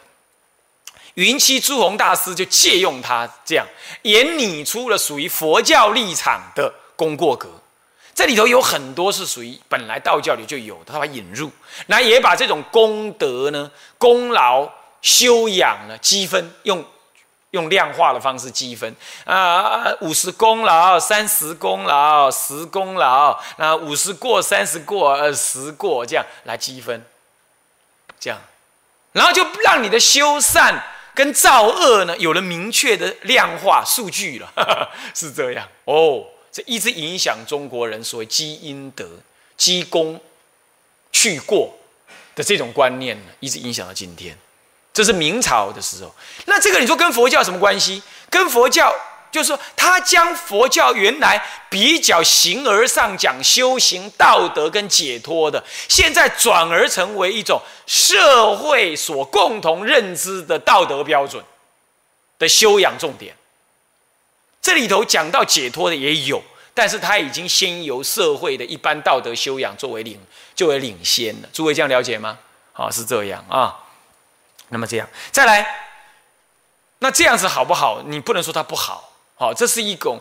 [1.14, 3.66] 云栖朱宏大师就借用它这样，
[4.00, 7.48] 也拟出了属于佛教立场的功过格。
[8.14, 11.50] 这里头有很多是属于本来道教里就有的，他把引入，
[11.88, 14.66] 那也把这种功德呢、功劳、
[15.02, 16.82] 修养呢积分用。
[17.54, 18.92] 用量化的方式积分
[19.24, 27.06] 啊，五十功劳，三十功劳，十功劳，那五十过，三十过，呃，十过，这样来积分，
[28.18, 28.40] 这样，
[29.12, 30.82] 然后就让你的修善
[31.14, 34.52] 跟造恶呢有了明确的量化数据了，
[35.14, 36.24] 是这样哦。
[36.50, 39.08] 这一直影响中国人所谓积阴德、
[39.56, 40.20] 积功、
[41.10, 41.76] 去过
[42.34, 44.36] 的这种观念呢，一直影响到今天。
[44.94, 46.14] 这是明朝的时候，
[46.46, 48.00] 那这个你说跟佛教什么关系？
[48.30, 48.94] 跟佛教
[49.32, 61.44] 就是说，他将佛教原来比较形而上讲修行道德跟解脱的，现在转而成为一种社会所共同认知的道德标准
[62.38, 63.34] 的修养重点。
[64.62, 66.40] 这里头讲到解脱的也有，
[66.72, 70.20] 但是他已经先由社会的一般道德修养作为领，
[70.54, 71.48] 作为领先了。
[71.52, 72.38] 诸位这样了解吗？
[72.72, 73.80] 好，是这样啊。
[74.74, 75.64] 那么这样再来，
[76.98, 78.02] 那这样子好不好？
[78.06, 80.20] 你不能说它不好，好，这是一种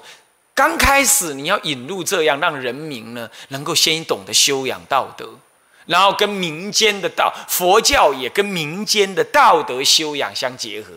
[0.54, 5.28] 刚开始你要引入这样，让人民呢能够先懂得修养道德，
[5.88, 10.94] 然后跟民间的道佛教也跟民间的道德修养相结合，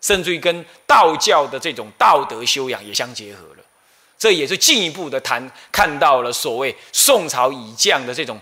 [0.00, 3.59] 甚至于跟道教的这种道德修养也相结合了。
[4.20, 8.38] 这也是进一步的谈，看到了所谓宋朝以降的这种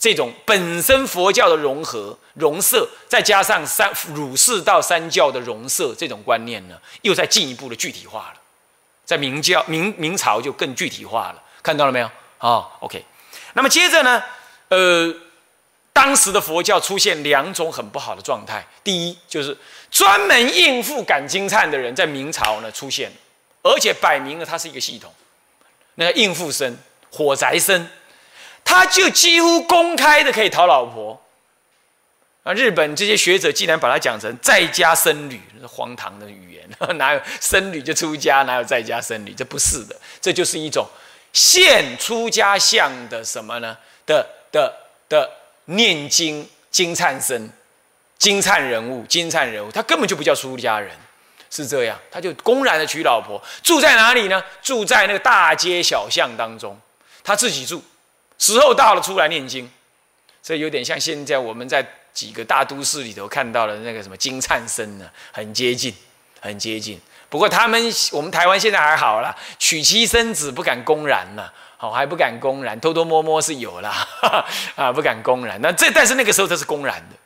[0.00, 8.40] 这种本身佛教的融合融色，再加上三儒释道三教的融色，这种观念呢，又在进一步的具体化了。
[9.04, 12.10] 在明教明明朝就更具体化了，看到了没有？
[12.38, 13.04] 好，OK。
[13.52, 14.20] 那么接着呢，
[14.70, 15.14] 呃，
[15.92, 18.66] 当时的佛教出现两种很不好的状态。
[18.82, 19.56] 第一，就是
[19.88, 23.12] 专门应付赶经忏的人，在明朝呢出现。
[23.62, 25.12] 而且摆明了，它是一个系统。
[25.94, 26.76] 那应付生、
[27.10, 27.88] 火宅生，
[28.64, 31.20] 他就几乎公开的可以讨老婆。
[32.42, 36.68] 啊，日本这些学者竟然把它讲成在家僧侣，荒唐的语言。
[36.96, 38.42] 哪有僧侣就出家？
[38.42, 39.32] 哪有在家僧侣？
[39.32, 40.88] 这不是的，这就是一种
[41.32, 43.76] 现出家相的什么呢？
[44.06, 44.74] 的的
[45.08, 45.30] 的
[45.66, 47.48] 念经金灿生、
[48.18, 50.90] 金灿人物、金灿人物，他根本就不叫出家人。
[51.54, 54.42] 是这样，他就公然的娶老婆，住在哪里呢？
[54.62, 56.80] 住在那个大街小巷当中，
[57.22, 57.84] 他自己住，
[58.38, 59.70] 时候到了出来念经，
[60.42, 65.94] 这有点像现在我们在几个大都市里头看到的那个什么金灿生呢，很接近，
[66.40, 66.98] 很接近。
[67.28, 74.08] 不过他们我们台湾现在还好了，娶妻生子不敢公然了，好还不敢公然，偷偷摸摸是有啦，
[74.74, 75.60] 啊不敢公然。
[75.60, 77.16] 那这但是那个时候他是公然的。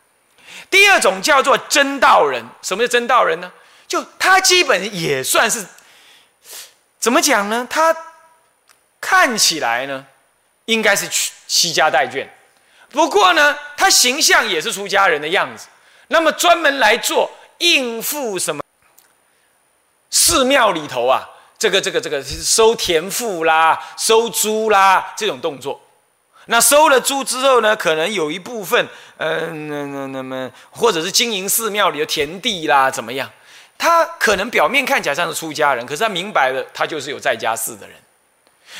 [0.68, 3.52] 第二种叫做真道人，什么叫真道人呢？
[3.86, 5.64] 就他基本也算是
[6.98, 7.66] 怎么讲呢？
[7.70, 7.96] 他
[9.00, 10.04] 看起来呢，
[10.64, 12.26] 应该是去西家带眷，
[12.90, 15.68] 不过呢，他形象也是出家人的样子。
[16.08, 18.62] 那么专门来做应付什么
[20.10, 25.80] 寺庙里头啊，这个这个这个收田赋啦、收租啦这种动作。
[26.46, 33.28] 那收了租之后呢，可能有一部分，嗯，那那那么或者是经营寺庙里的田地啦，怎么样？
[33.78, 37.96] 他可能表面看起来像是出家人，可是他明白了，他就是有在家寺的人。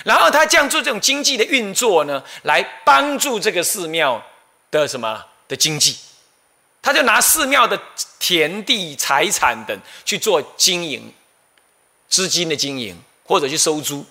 [0.05, 4.23] 然后他这样做这种经济的运作呢，来帮助这个寺庙
[4.71, 5.97] 的什么的经济，
[6.83, 7.81] 他就拿寺庙的
[8.19, 11.13] 田地、财产等去做经营，
[12.09, 14.05] 资金的经营或者去收租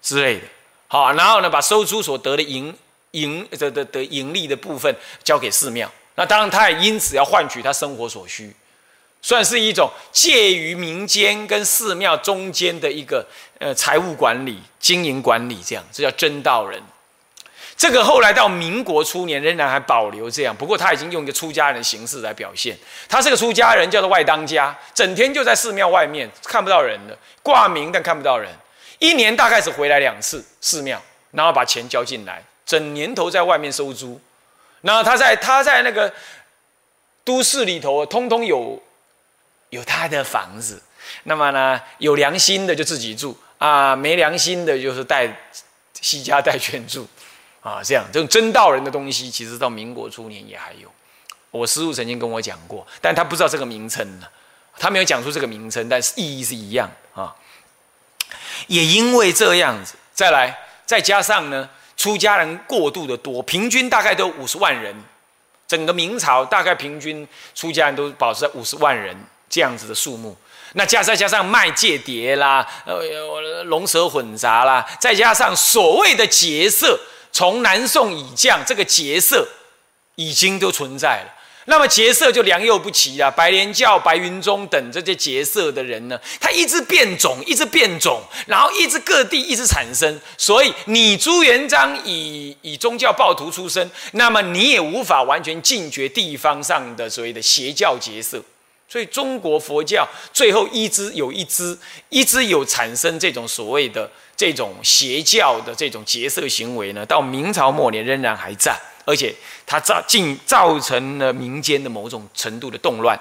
[0.00, 0.46] 之类的。
[0.86, 2.74] 好，然后呢，把收租所得的盈
[3.10, 5.90] 盈的的的盈利的部分交给寺庙。
[6.14, 8.54] 那当然，他也因此要换取他生活所需。
[9.20, 13.26] 算是一种介于民间跟寺庙中间的一个
[13.58, 16.80] 呃财务管理、经营管理，这样这叫真道人。
[17.76, 22.76] 这个后来到民国初年仍然还保留这样，不过他已经用一个出家人的形式来表现。
[23.08, 28.50] 他是个出家人，叫做外当家，整天就在寺庙外面看不到人的，挂名但看不到人。
[28.98, 31.00] 一年大概只回来两次寺庙，
[31.30, 34.20] 然后把钱交进来，整年头在外面收租。
[34.80, 36.12] 然后他在他在那个
[37.22, 38.82] 都市里头，通通有。
[39.70, 40.82] 有他的房子，
[41.24, 45.30] 那么呢，有良心的就自己住啊，没良心的就是带
[46.00, 47.06] 西家带眷住
[47.60, 50.88] 啊，这样这种真道人的东西，其实到民国初年也还有。
[51.50, 54.26] 我师父曾经跟我讲过，但他不知道这个名称呢，
[54.78, 57.34] 他没有讲出这个名称，但是意义是一样啊。
[58.66, 64.94] 也因为这样子，再来再加上呢，出家人过度的多，平均大概都五十万人，
[65.66, 69.16] 整个明朝大概平均出家人都保持在五十万人。
[69.48, 70.36] 这样子的数目，
[70.74, 76.98] 那加再加上卖界碟啦，呃，龙蛇混杂啦，再加上所谓的劫色，
[77.32, 79.48] 从南宋以降，这个劫色
[80.16, 81.34] 已经都存在了。
[81.70, 90.18] 那么劫色就良莠不齐啊，白莲教、白云宗等这些劫色的人呢，他一直变种，一直变种，然后一直各地一直产生。
[90.38, 98.42] 所以你朱元璋以以宗教暴徒出身，那么你也无法完全禁绝地方上的所谓的邪教劫色。
[98.88, 108.74] 所以中国佛教最后一支有一支，一支有产生这种所谓的这种邪教的这种劫色行为呢，到明朝末年仍然还在，
[109.04, 109.34] 而且
[109.66, 113.20] 它造进造成了民间的某种程度的动乱。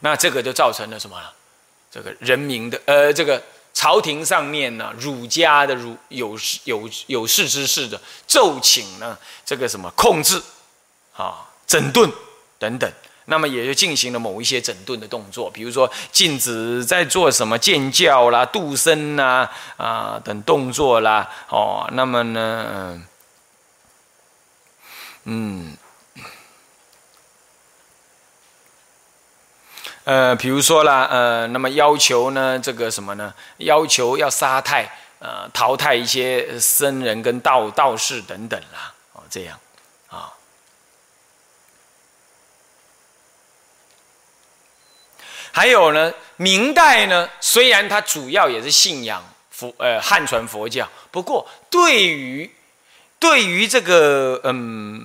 [0.00, 1.16] 那这个就造成了什么？
[1.90, 10.38] 这个人民的呃，这个朝廷上面呢，儒家的儒有有有识之士的奏请呢，这个什么控制
[11.16, 12.12] 啊、整顿
[12.58, 12.92] 等等。
[13.30, 21.30] 那么也就进行了某一些整顿的动作，比如说禁止在做什么建教啦、度身啦啊等动作啦。
[21.50, 22.98] 哦，那么呢，
[25.24, 25.76] 嗯，
[30.04, 33.34] 呃，比如说啦，呃，那么要求呢，这个什么呢？
[33.58, 38.94] 要求要杀太，呃，淘汰一些僧人跟道道士等等啦。
[39.12, 39.60] 哦，这样。
[45.58, 52.48] 还有呢，明代呢，虽然它主要也是信仰佛，呃，汉传佛教，不过对于
[53.18, 55.02] 对于这个嗯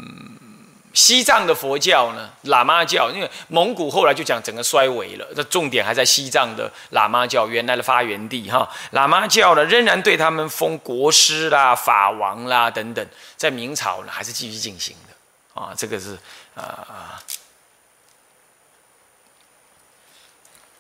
[0.94, 13.04] 西藏的佛教呢，喇嘛教，因为蒙古后来就讲整个衰微了，这重点还在西藏的喇嘛教原来的发源地哈，喇嘛教呢仍然对他们封国师啦、法王啦等等，
[13.36, 16.16] 在明朝呢还是继续进行的啊，这个是
[16.54, 17.18] 啊啊。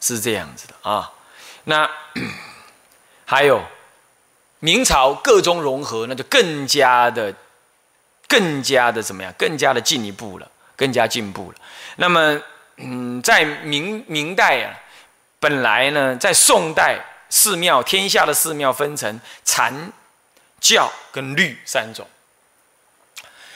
[0.03, 1.09] 是这样子的啊，
[1.63, 1.89] 那
[3.23, 3.63] 还有
[4.59, 7.33] 明朝各宗融合，那就更加的、
[8.27, 9.33] 更加的怎么样？
[9.37, 11.57] 更加的进一步了，更加进步了。
[11.95, 12.41] 那么，
[12.75, 14.75] 嗯，在明明代啊，
[15.39, 16.99] 本来呢，在宋代
[17.29, 19.93] 寺庙天下的寺庙分成禅
[20.59, 22.05] 教跟律三种。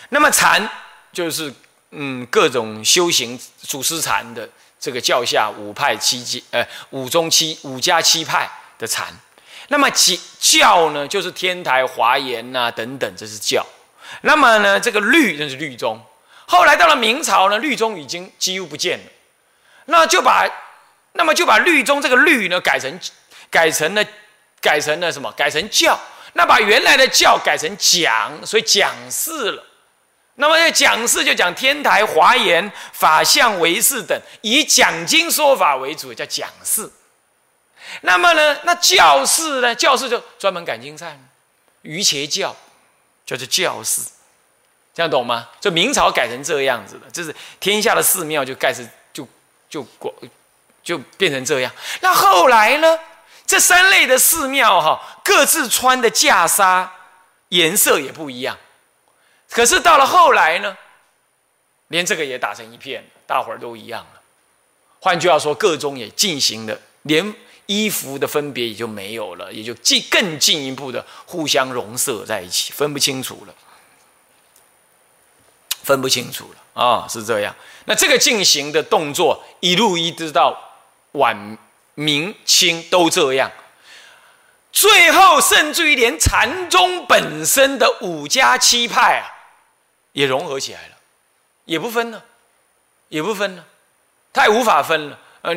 [0.08, 0.70] 那么禅
[1.12, 1.54] 就是
[1.92, 4.50] 嗯各种修行祖师禅的。
[4.80, 9.08] 这个教下五派七阶，呃，五中七五家七派的禅，
[9.70, 13.66] 那么教教呢，就是天台华严呐等等，这是教。
[14.22, 16.02] 那么呢，这个律就是律宗。
[16.46, 19.06] 后来到了明朝呢，律宗已经几乎不见了，
[19.86, 20.48] 那就把
[21.14, 23.00] 那么就把律宗这个律呢改成
[23.50, 24.06] 改成了
[24.62, 25.32] 改成了什么？
[25.34, 26.00] 改成教。
[26.34, 29.64] 那把原来的教改成讲，所以讲释了。
[30.40, 36.90] 那么讲释就讲天台华严法相为事等，以讲经说法为主，叫讲释。
[38.02, 39.74] 那么呢，那教士呢？
[39.74, 41.14] 教士就专门赶经忏，
[41.82, 42.56] 瑜伽教
[43.26, 44.02] 叫做教士，
[44.94, 45.50] 这样懂吗？
[45.60, 49.28] 就明朝改成这样子的，就是天下的寺庙就盖是就
[49.70, 50.14] 就广
[50.84, 51.72] 就变成这样。
[52.02, 53.00] 那后来呢？
[53.48, 56.86] 这三类的寺庙哈，各自穿的袈裟
[57.48, 58.58] 颜色也不一样。
[59.50, 60.78] 可是到了后来呢，
[61.88, 64.22] 连这个也打成一片，大伙儿都一样了。
[65.00, 67.34] 换句话说，各宗也进行了，连
[67.66, 73.54] 衣服的分别也就没有了，也就进更进一步的互相融摄在一起，分不清楚了，
[75.84, 77.56] 分不清楚了啊，是这样。
[77.86, 80.60] 那这个进行的动作，一路一直到
[81.14, 81.58] 晚
[81.96, 83.50] 明清都这样。
[84.74, 89.37] 最后，甚至于连禅宗本身的五家七派啊。
[90.18, 90.96] 也融合起来了，
[91.66, 92.26] 也不分了，
[93.10, 93.64] 也不分了，
[94.34, 95.20] 他也无法分了。
[95.44, 95.54] 呃，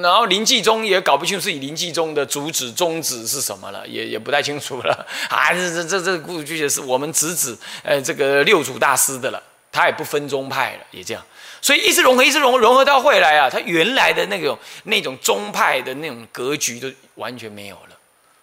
[0.00, 5.06] 然后临济宗也搞不清楚自己临济宗的主旨宗旨是什么了，也也不太清楚了。
[5.28, 11.22] 啊，这这这这故事剧情是我们直指呃这个六祖大师的了，他也不分宗派了，也这样。
[11.60, 17.96] 所以一直融合，一直融融合到后来啊，他原来的那种那种宗派的那种格局都完全没有了。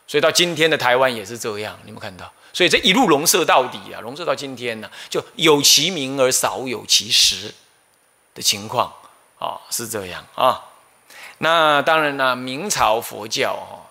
[0.05, 2.31] 所以到今天的台湾也是这样，你们看到。
[2.53, 7.51] 所以这一路融摄到底啊，融摄到今天呢，就有其名而少有其实
[8.35, 8.93] 的情况
[9.39, 10.61] 啊，是这样啊。
[11.39, 13.89] 那当然呢，明朝佛教哈，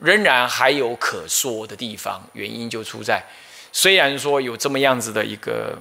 [0.00, 3.24] 仍然还有可说的地方，原因就出在，
[3.72, 5.78] 虽然说有这么样子的一个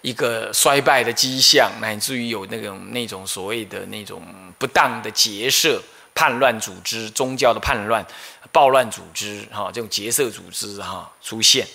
[0.00, 4.22] 一个衰败的迹象，乃至于有那种那种所谓的那种
[4.58, 5.82] 不当的结社。
[6.14, 8.06] 叛乱组织、宗教的叛乱、
[8.52, 11.66] 暴乱组织，哈，这种结社组织，哈，出现，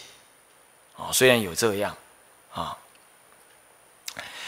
[0.97, 1.95] 啊，虽然有这样，
[2.53, 2.77] 啊，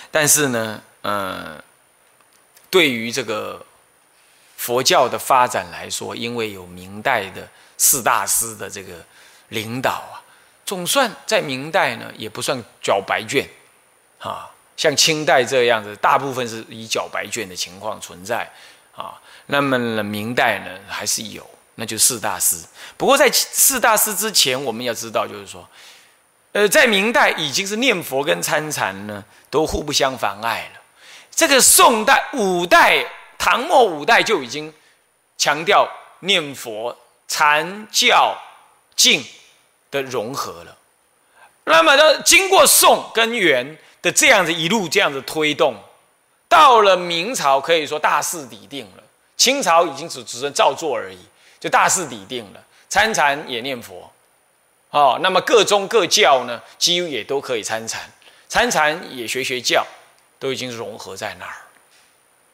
[0.10, 1.62] 但是呢，嗯，
[2.70, 3.66] 对于这个
[4.56, 7.46] 佛教的发展来说，因为有明代的
[7.78, 8.94] 四大师的这个
[9.50, 10.24] 领导啊，
[10.66, 13.46] 总算在明代呢，也不算缴白卷，
[14.20, 18.50] 啊，像清代这样子，大部分是以缴白卷的情况存在。
[18.94, 22.58] 啊，那么呢，明代呢还是有，那就四大师。
[22.96, 25.68] 不过在四大师之前，我们要知道，就是说，
[26.54, 30.82] 呃，在明代已经是念佛跟参禅呢都互不相妨碍了。
[31.32, 33.06] 这个宋代、五代、
[33.38, 34.74] 唐末五代就已经
[35.38, 35.90] 强调
[36.20, 36.96] 念佛、
[37.28, 38.38] 禅、教、
[38.96, 39.26] 静
[39.90, 40.78] 的融合了。
[41.64, 45.76] 那么呢，经过宋跟元的这样子一路这样子推动。
[46.48, 49.01] 到了明朝，可以说大势已定了。
[49.42, 51.18] 清朝已经只只是照做而已，
[51.60, 52.64] 就大势已定了。
[52.88, 54.08] 参禅也念佛，
[54.92, 58.00] 哦，那么各宗各教呢，几乎也都可以参禅，
[58.48, 59.84] 参禅也学学教，
[60.38, 61.56] 都已经融合在那儿。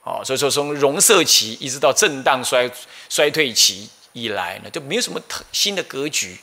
[0.03, 2.71] 哦，所以说从融色期一直到震荡衰
[3.09, 6.37] 衰退期以来呢，就没有什么特新的格局。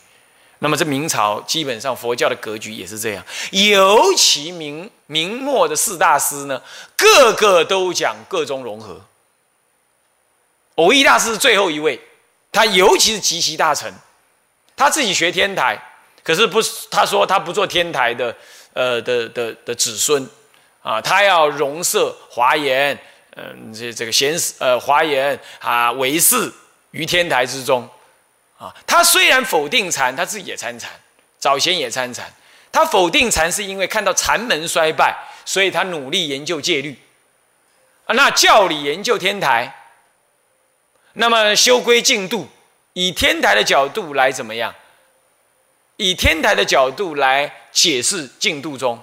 [0.59, 6.61] 那么这明朝基本上佛教的格局也是这样，尤其明明末的四大师呢，
[6.99, 9.01] 个个都讲各宗融合。
[10.77, 12.01] 偶益大师是最后一位，
[12.51, 13.93] 他尤其是极其大臣，
[14.77, 15.79] 他自己学天台，
[16.23, 18.35] 可是不是他说他不做天台的，
[18.73, 20.29] 呃的的的子孙
[20.83, 22.99] 啊，他要融摄华严，
[23.37, 26.53] 嗯这这个贤呃华严啊唯识
[26.91, 27.89] 于天台之中。
[28.57, 30.89] 啊，他虽然否定禅，他自己也参禅，
[31.39, 32.33] 早先也参禅。
[32.71, 35.15] 他否定禅是因为看到禅门衰败，
[35.45, 36.97] 所以他努力研究戒律。
[38.07, 39.84] 啊，那教理研究天台，
[41.15, 42.47] 那么修归净度，
[42.93, 44.75] 以天台的角度来怎么样？
[45.97, 49.01] 以天台的角度来解释净度中。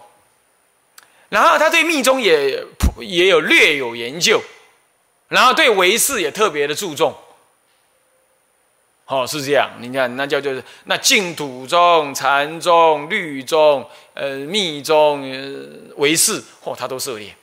[1.29, 2.61] 然后他对密宗也
[2.99, 4.41] 也有略有研究，
[5.29, 7.15] 然后对唯识也特别的注重。
[9.05, 9.69] 哦，是这样。
[9.79, 15.21] 你看，那叫就是那净土宗、禅宗、律宗、呃密宗、
[15.95, 17.33] 唯识，哦，他都涉猎，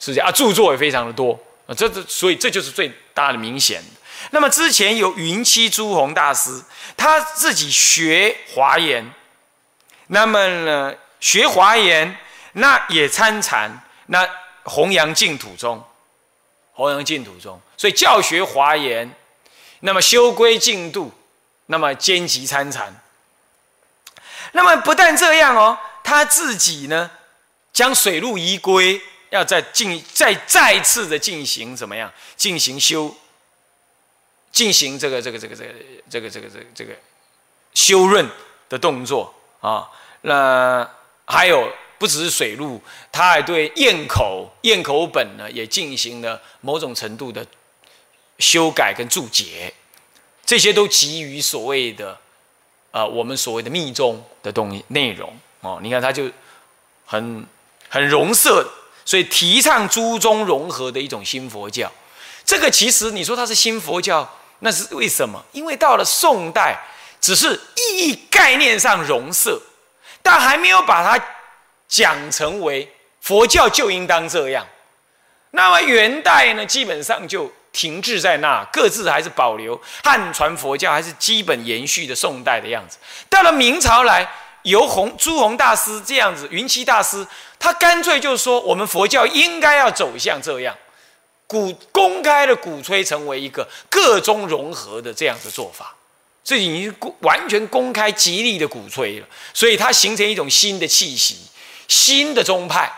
[0.00, 0.32] 是这样啊。
[0.32, 1.38] 著作也非常的多
[1.74, 3.82] 这这，所以这就是最大的明显。
[4.30, 6.62] 那么之前有云栖朱红大师，
[6.96, 9.10] 他自己学华严，
[10.08, 12.16] 那么呢学华严，
[12.52, 14.28] 那也参禅，那
[14.64, 15.82] 弘扬净土宗，
[16.72, 19.10] 弘扬净土宗，所以教学华严。
[19.82, 21.10] 那么修归净度，
[21.64, 22.94] 那么兼及参禅。
[24.52, 27.10] 那么不但这样哦，他自己呢，
[27.72, 29.00] 将水陆仪归，
[29.30, 32.12] 要再进再再次的进行怎么样？
[32.36, 33.14] 进行修，
[34.52, 35.72] 进行这个这个这个这个
[36.10, 36.92] 这个这个这个这个
[37.74, 38.28] 修润
[38.68, 39.88] 的动作啊。
[40.22, 40.88] 那
[41.26, 47.46] 还有不只是水路，他还对堰口堰口本呢也进行了某种程度的
[48.38, 49.72] 修改跟注解，
[50.44, 52.18] 这些都基于所谓的
[52.90, 55.78] 啊我们所谓的密宗的东西内容哦。
[55.82, 56.28] 你看他就
[57.06, 57.46] 很
[57.88, 58.68] 很融色，
[59.04, 61.90] 所以提倡诸宗融合的一种新佛教。
[62.44, 64.28] 这个其实你说它是新佛教，
[64.60, 65.44] 那是为什么？
[65.52, 66.78] 因为到了宋代，
[67.20, 69.60] 只是意义概念上融色。
[70.22, 71.24] 但还没有把它
[71.88, 74.66] 讲成为佛教就应当这样。
[75.52, 82.98] 那么元代呢，基本上就停滞在那，各自还是保留汉传佛教，还是基本延续的宋代的样子。
[83.30, 84.30] 到了明朝来，
[84.64, 87.26] 由弘朱弘大师这样子，云栖大师，
[87.60, 90.76] 他干脆就说，我们佛教应该要走向这样，
[91.46, 95.94] 鼓公开的鼓吹成为一个各宗融合的这样的做法。
[96.42, 101.36] 这已经完全公开、极力的鼓吹了，所以它形成一种新的气息，
[101.86, 102.90] 新的宗派，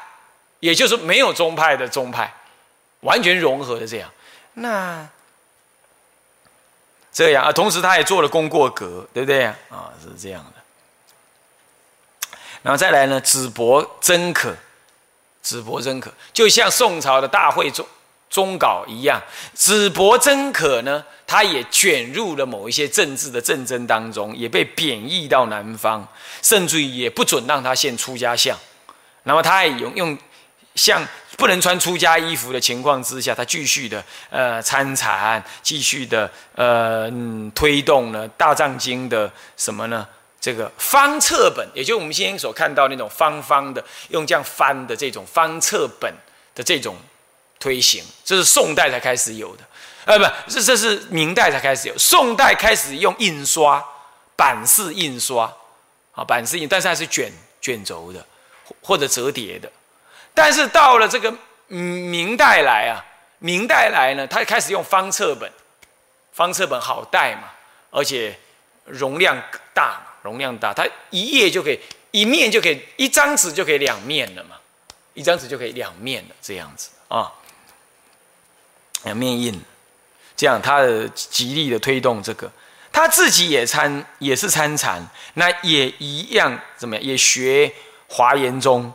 [0.61, 2.33] 也就是没有宗派的宗派，
[3.01, 4.09] 完全融合的这样。
[4.55, 5.07] 那
[7.13, 9.93] 这样啊，同时他也做了功过格，对不对啊？
[10.01, 10.52] 是这样。
[12.63, 14.55] 然后再来呢，子博真可，
[15.43, 17.87] 子博真可，就像宋朝的大会中。
[18.31, 26.09] 中稿一样，子伯真可呢，他也卷入了某一些政治的政争当中，也被贬义到南方，
[26.41, 28.59] 甚至于也不准让他现出家相。
[29.25, 30.19] 那么他也用用
[30.75, 31.07] 像
[31.37, 37.13] 不能穿出家衣服的情况之下，他继续的呃参禅，继续的呃
[37.55, 40.09] 推动呢《大藏经》的什么呢？
[40.43, 46.13] 这个方册本，也就是我们今天所看到那种方方的，用这样翻的这种方册本
[46.55, 46.95] 的这种。
[47.63, 49.63] 推行，这是宋代才开始有的，
[50.05, 51.97] 呃，不，这这是明代才开始有。
[51.97, 53.81] 宋代开始用印刷，
[54.35, 55.45] 版式印刷，
[56.11, 58.27] 啊，版式印，但是还是卷卷轴的，
[58.83, 59.71] 或者折叠的。
[60.35, 61.33] 但是到了这个
[61.69, 62.99] 明代来啊，
[63.39, 65.49] 明代来呢，它开始用方册本，
[66.33, 67.45] 方册本好带嘛，
[67.93, 68.37] 而且
[68.87, 69.41] 容量
[69.73, 71.79] 大嘛，容量大，它一页就可以，
[72.11, 74.57] 一面就可以，一张纸就可以两面了嘛，
[75.15, 77.33] 一张纸就可以两面了，这样子啊。
[79.05, 79.61] 两面印，
[80.37, 80.81] 这样他
[81.13, 82.49] 极力的推动这个，
[82.93, 85.05] 他自己也参也是参禅，
[85.35, 87.05] 那也一样怎么样？
[87.05, 87.73] 也学
[88.09, 88.93] 华严宗，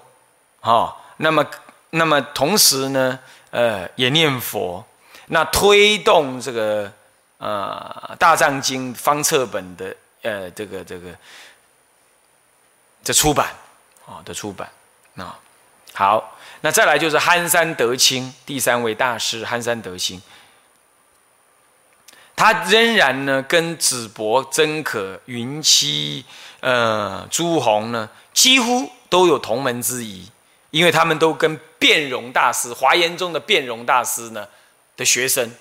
[0.61, 1.45] 哦，那么
[1.89, 3.19] 那么同时呢，
[3.51, 4.82] 呃，也念佛，
[5.25, 6.89] 那推动这个
[7.38, 9.93] 呃大藏经方册本的
[10.28, 11.15] 呃这个这个
[13.03, 13.55] 的出版
[14.05, 14.69] 啊的出版
[15.15, 15.39] 啊
[15.93, 16.38] 好。
[16.61, 20.19] 那再来就是憨山德清，第三位大师憨山德清，
[22.36, 26.23] 他仍然呢跟子伯、曾可、云栖、
[26.61, 30.28] 呃朱红呢几乎都有同门之谊，
[30.71, 34.47] 因为他们都跟辩荣大师、华严中的辩荣大师呢
[34.95, 35.51] 的学生，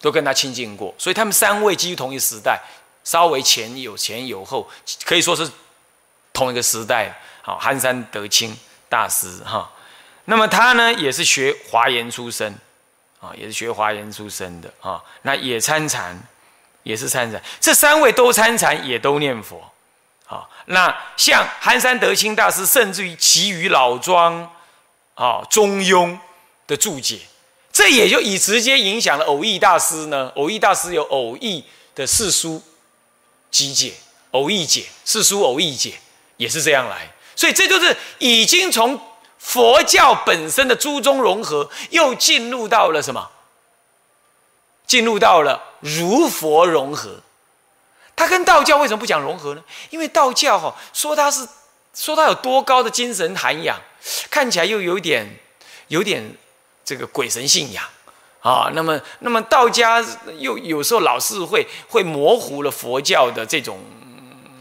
[0.00, 2.60] 都跟他亲近过，所以他们三位基于同一时代，
[3.08, 4.68] 稍微前有前有后，
[5.06, 5.50] 可以说是
[6.30, 7.18] 同一个时代。
[7.40, 8.54] 好，憨山德清
[8.86, 9.72] 大师哈。
[10.26, 12.54] 那么他呢，也是学华严出身，
[13.18, 15.02] 啊，也是学华严出身的啊。
[15.22, 16.22] 那也参禅，
[16.82, 17.42] 也是参禅。
[17.58, 19.72] 这三位都参禅，也都念佛，
[20.26, 20.46] 啊。
[20.66, 24.50] 那像寒山德清大师，甚至于其余老庄，
[25.14, 26.14] 啊，中庸
[26.66, 27.20] 的注解，
[27.72, 30.30] 这也就以直接影响了偶义大师呢。
[30.36, 32.62] 偶义大师有偶义的四书
[33.50, 33.94] 集解，
[34.32, 35.98] 偶义解四书偶义解，
[36.36, 37.12] 也是这样来。
[37.34, 39.00] 所以这就是已经从。
[39.40, 43.30] 佛教本身的诸宗融合，又进入到了什么？
[44.84, 47.20] 进入到了如佛融合。
[48.16, 49.62] 他跟道教为什么不讲融合呢？
[49.90, 51.46] 因为道教哈说他是
[51.94, 53.80] 说他有多高的精神涵养，
[54.28, 55.38] 看起来又有点
[55.86, 56.36] 有点
[56.84, 57.84] 这个鬼神信仰
[58.40, 58.70] 啊。
[58.74, 60.04] 那么那么道家
[60.38, 63.78] 又有时候老是会会模糊了佛教的这种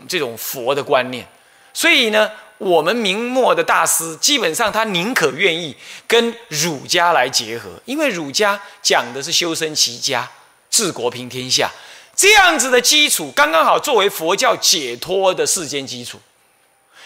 [0.07, 1.28] 这种佛的观念，
[1.73, 2.30] 所以呢。
[2.59, 10.28] 我们明末的大师，基本上他宁可愿意跟儒家来结合，因为儒家讲的是修身齐家、
[10.71, 11.69] 治国平天下
[12.15, 16.19] 这样子的基础，刚刚好作为佛教解脱的世间基础，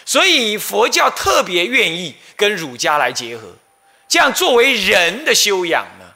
[0.06, 3.42] 所以佛教特别愿意跟儒家来结合，
[4.08, 6.06] 这样作为人的修养呢，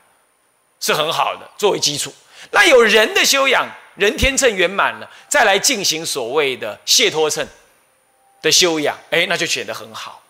[0.80, 2.12] 是很好的作为基础。
[2.50, 7.46] 那有人的修养，人天秤圆满了，再来进行所谓的解脱秤。
[8.42, 10.22] 的修养，哎，那就显得很好。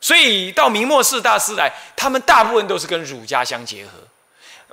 [0.00, 3.92] 所以到明末四大师来，他们大部分都是跟儒家相结合，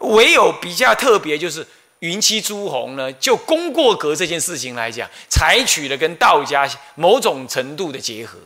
[0.09, 1.65] 唯有比较特别就是
[1.99, 8.37] 云栖朱红呢，就功过格这件事情来讲，采取了跟道家某种程度的结合，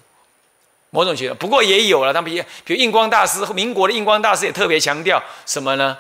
[0.92, 1.36] 某种结合。
[1.36, 5.98] 不过也有了，他们也比如印光大师，民国的印光大师也特别强调什么呢？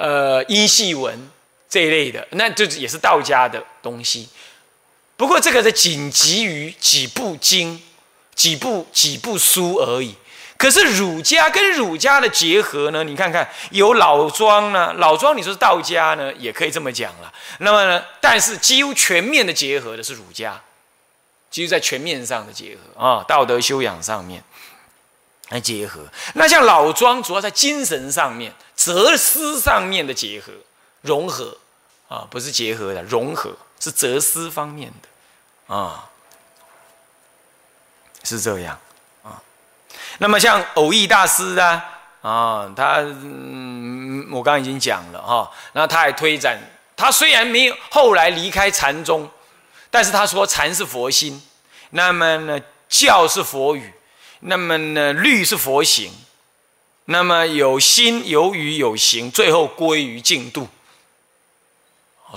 [0.00, 1.28] 呃，音系文
[1.68, 4.30] 这一类的，那就是也是道家的东西。
[5.16, 7.82] 不过这个是仅集于几部经、
[8.34, 10.14] 几部几部书而已。
[10.56, 13.04] 可是儒家跟儒家的结合呢？
[13.04, 17.32] 你看看有老庄呢，老庄你说是道家呢，也可以这么讲了。
[17.58, 20.60] 那么呢，但是几乎全面的结合的是儒家，
[21.50, 24.42] 几乎在全面上的结合啊，道德修养上面
[25.48, 26.06] 来结合。
[26.34, 28.52] 那像老庄主要在精神上面、
[28.82, 30.52] 哲思上面的结合
[31.02, 31.58] 融合
[32.08, 36.08] 啊，不是结合的融合，是哲思方面的啊，
[38.24, 38.78] 是这样。
[39.22, 39.42] 啊
[40.16, 46.58] 那么像偶益大师啊，啊，他嗯，我刚刚已经讲了哈，那他还推展，
[46.96, 49.30] 他虽然没有后来离开禅宗，
[49.90, 51.42] 但是他说禅是佛心，
[51.90, 52.58] 那么呢
[52.88, 53.92] 教是佛语，
[54.40, 56.10] 那么呢律是佛行，
[57.10, 60.68] 那么有心有语有行，最后归于净度，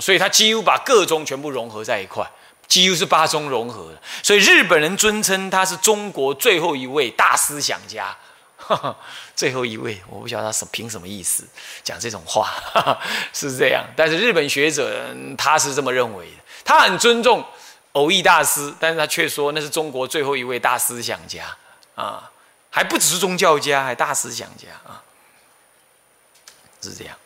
[0.00, 2.28] 所以他几乎把各宗全部融合在一块。
[2.66, 8.16] 几乎是八宗融合的，所以日本人尊称他是中国最后一位大思想家。
[9.36, 11.46] 最后一位，我不晓得他什凭什么意思
[11.82, 12.50] 讲这种话，
[13.34, 13.84] 是这样。
[13.94, 17.44] 但是日本学者他是这么认为的，他很尊重
[17.92, 21.54] 偶益大师，但是他却说那是中国最后一位大思想家
[21.94, 22.30] 啊，
[22.74, 25.00] 还不只是宗教家，还大思想家啊，
[26.82, 27.16] 是这样。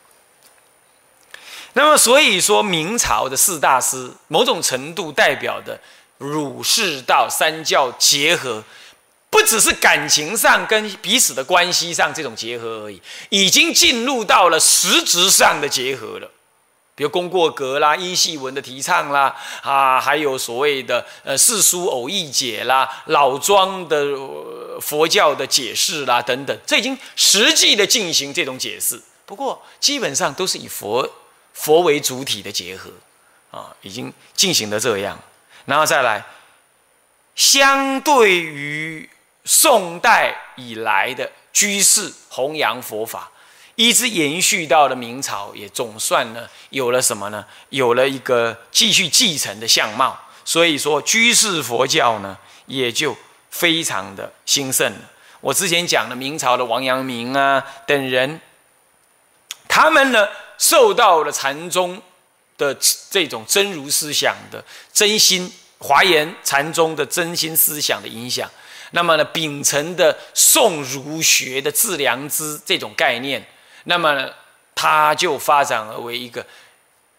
[1.73, 5.81] 那么，所以说明朝的四大师，某种程度代表的
[6.19, 8.63] 儒释道三教结合，
[9.31, 16.29] 不只是感情上跟彼此的关系上这种结合而已，已经进入到了实质上的结合了。
[16.99, 24.05] 比如功过格啦、依系文的提倡啦，啊，还有所谓的呃四书偶义解啦、老庄的
[24.81, 29.01] 佛教的解释啦等等，这已经实际的进行这种解释。
[29.25, 31.09] 不过，基本上都是以佛。
[31.53, 32.89] 佛为主体的结合，
[33.51, 35.17] 啊，已经进行的这样，
[35.65, 36.25] 然后再来，
[37.35, 39.09] 相对于
[39.43, 43.31] 宋代以来的居士弘扬佛法，
[43.79, 47.45] 一直延续到了明朝，也总算呢有了什么呢？
[47.69, 50.19] 有了一个继续继承的相貌。
[50.43, 53.15] 所以说，居士佛教呢也就
[53.49, 54.99] 非常的兴盛了。
[55.39, 58.41] 我之前讲的明朝的王阳明啊等人，
[59.69, 60.27] 他们呢。
[60.61, 62.01] 受到了禅宗
[62.57, 62.77] 的
[63.09, 64.61] 这种真如思想的
[64.91, 68.51] 真心华严禅宗的真心思想的影响，
[68.91, 73.41] 那么呢，秉承的宋儒学的致良知这种概念，
[73.89, 74.31] 那么呢，
[74.73, 76.45] 它就发展而为一个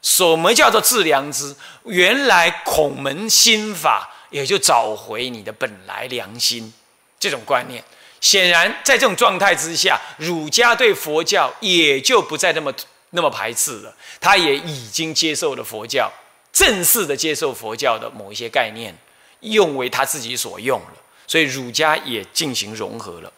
[0.01, 1.55] 什么叫做致良知？
[1.85, 6.73] 原来孔门心法也就找回你的本来良心
[7.19, 7.85] 这种观念。
[8.21, 12.73] 显然，在这种状态之下，儒家对佛教也就不再那么。
[13.13, 16.09] 那么排斥了，他也已经接受了佛教，
[16.53, 18.97] 正式的接受佛教的某一些概念，
[19.41, 20.93] 用为他自己所用了，
[21.27, 23.33] 所以儒家也进行融合了，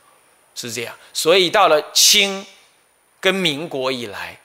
[0.55, 0.95] 是这样。
[1.15, 2.45] 所以到了清
[3.23, 4.39] 跟民国以来，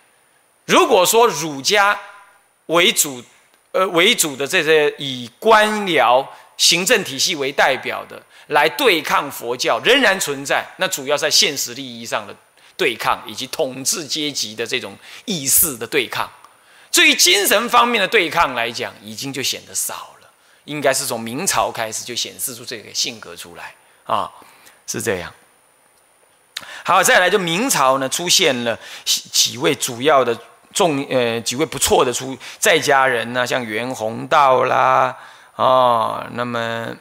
[0.64, 2.00] 如果说儒家
[2.68, 3.22] 为主，
[3.74, 6.26] 呃为主的这些以官僚
[6.56, 12.34] 行政体系为代表的来对抗佛教，仍然存在，那主要在现实利益上的。
[12.78, 16.32] 对抗以及统治阶级的这种意识的对抗，
[16.92, 20.30] 至于精神方面的对抗来讲，已经就显得少了。
[20.66, 23.74] 应该是从明朝开始就显示出这个性格出来
[24.04, 24.32] 啊，
[24.86, 25.34] 是这样。
[26.84, 30.38] 好，再来就明朝呢，出现了几位主要的
[30.74, 35.16] 重呃几位不错的出在家人呢，像袁宏道啦
[35.56, 36.96] 啊，那么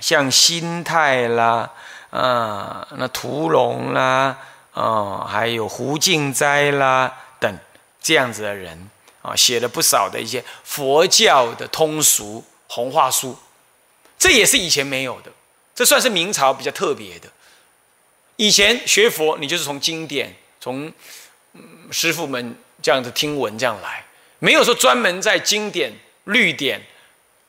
[0.00, 1.70] 像辛泰啦。
[2.14, 4.38] 啊，那屠龙啦，
[4.72, 7.58] 啊，还有胡敬斋啦等
[8.00, 8.88] 这样子的人
[9.20, 13.36] 啊，写了不少的一些佛教的通俗红话书，
[14.16, 15.32] 这也是以前没有的，
[15.74, 17.28] 这算是明朝比较特别的。
[18.36, 20.92] 以前学佛，你就是从经典、从
[21.90, 24.04] 师傅们这样子听闻这样来，
[24.38, 25.92] 没有说专门在经典、
[26.24, 26.82] 律典、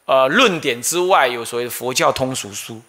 [0.05, 2.81] 呃论点之外有所谓的佛教通俗书。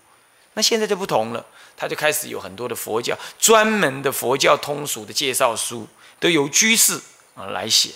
[0.55, 1.45] 那现在就不同了。
[1.79, 5.87] 他就开始有很多的佛教专门的佛教通俗的介绍书，
[6.19, 6.99] 都由居士
[7.35, 7.91] 啊来写，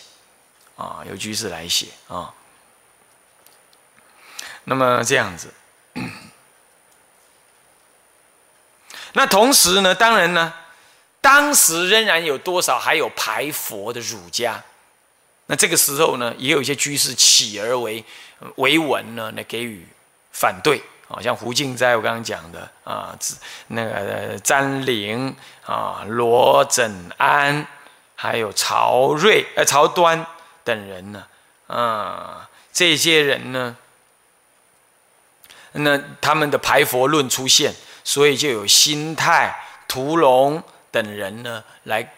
[0.76, 2.34] 啊由居士来写啊。
[4.64, 5.54] 那么这样子，
[9.12, 10.52] 那同时呢，当然呢，
[11.20, 14.62] 当时仍然有多少还有排佛的儒家，
[15.46, 18.04] 那这个时候呢，也有一些居士起而为
[18.56, 19.86] 为文呢，来给予
[20.32, 20.82] 反对。
[21.08, 23.18] 啊，像胡敬斋，我刚刚讲的啊，
[23.66, 25.34] 那个詹陵
[25.66, 27.66] 啊，罗枕安，
[28.14, 30.24] 还有曹睿、呃曹端
[30.62, 31.26] 等人呢，
[31.66, 33.76] 啊，这些人呢，
[35.72, 37.74] 那他们的排佛论出现，
[38.04, 39.54] 所以就有心态、
[39.88, 42.12] 屠龙等人呢，来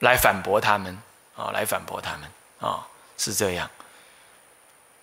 [0.00, 0.96] 来反驳他们
[1.36, 3.70] 啊，来反驳他们啊，是这样。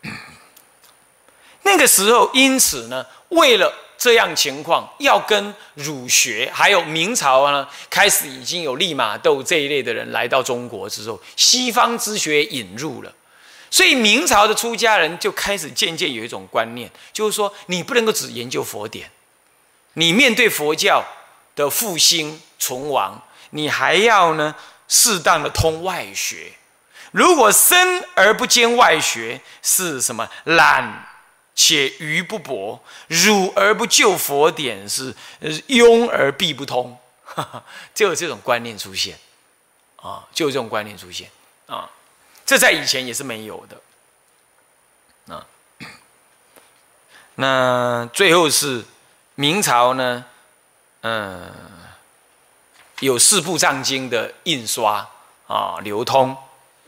[1.63, 13.13] 那个时候，因此呢，为了这样情况，要跟儒学还有明朝呢，开始已经有利玛窦这一类的人来到中国之后，西方之学引入了，
[13.69, 19.11] 所以明朝的出家人就开始渐渐有一种观念，就是说，你不能够只研究佛典，
[19.97, 21.03] 你面对佛教
[21.55, 23.19] 的复兴存亡，
[23.49, 24.55] 你还要呢
[24.87, 26.53] 适当的通外学。
[27.11, 31.07] 如果深而不兼外学，是什么懒？
[31.55, 35.15] 且愚不博，辱而不救佛典，是
[35.67, 36.95] 庸而必不通，
[37.95, 39.17] 就有这种观念出现
[39.95, 41.31] 啊，就有这种观念出现
[41.65, 41.89] 啊，
[42.45, 45.47] 这在以前也是没有的啊。
[47.33, 48.85] 那最后是
[49.39, 50.25] 明朝呢，
[51.01, 51.51] 嗯，
[53.01, 55.07] 有四部藏经的印刷
[55.45, 56.35] 啊，流通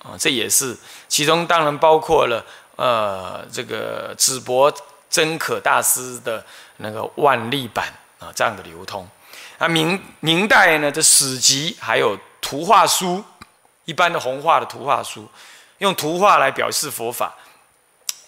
[0.02, 0.76] 啊，这也是
[1.08, 2.44] 其中当然包括了。
[2.76, 4.74] 呃，这个智博
[5.10, 6.44] 真可大师的
[6.78, 9.08] 那个万历版啊，这样的流通。
[9.60, 13.24] 啊，明明代呢，这史籍还有图画书，
[13.86, 15.30] 一般的红画的图画书，
[15.80, 17.36] 用图画来表示佛法，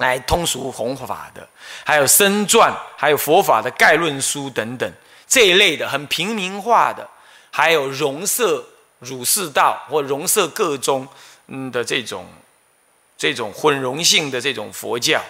[0.02, 1.48] 来通俗弘法的，
[1.86, 4.94] 还有僧传，还有佛法的概论书等等
[5.26, 7.10] 这一类的，很平民化的，
[7.50, 8.66] 还有融色
[9.00, 11.08] 儒释道或融色各宗
[11.48, 12.26] 嗯的这种。
[13.18, 15.22] 这种混融性的这种佛教，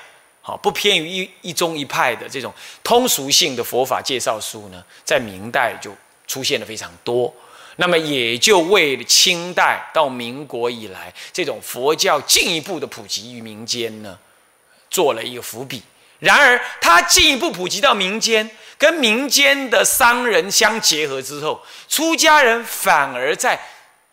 [0.42, 5.94] 好不偏于一一宗一派的这种通俗性的佛法介绍书呢，在明代就
[6.26, 7.34] 出现了非常多。
[7.76, 14.18] 那么也就为了清代到民国以来，这种佛教进一步的普及于民间呢，
[14.92, 15.82] 做了一个伏笔。
[16.20, 23.60] 然而，它进一步普及到民间，跟民间的商人相结合之后，出家人反而在。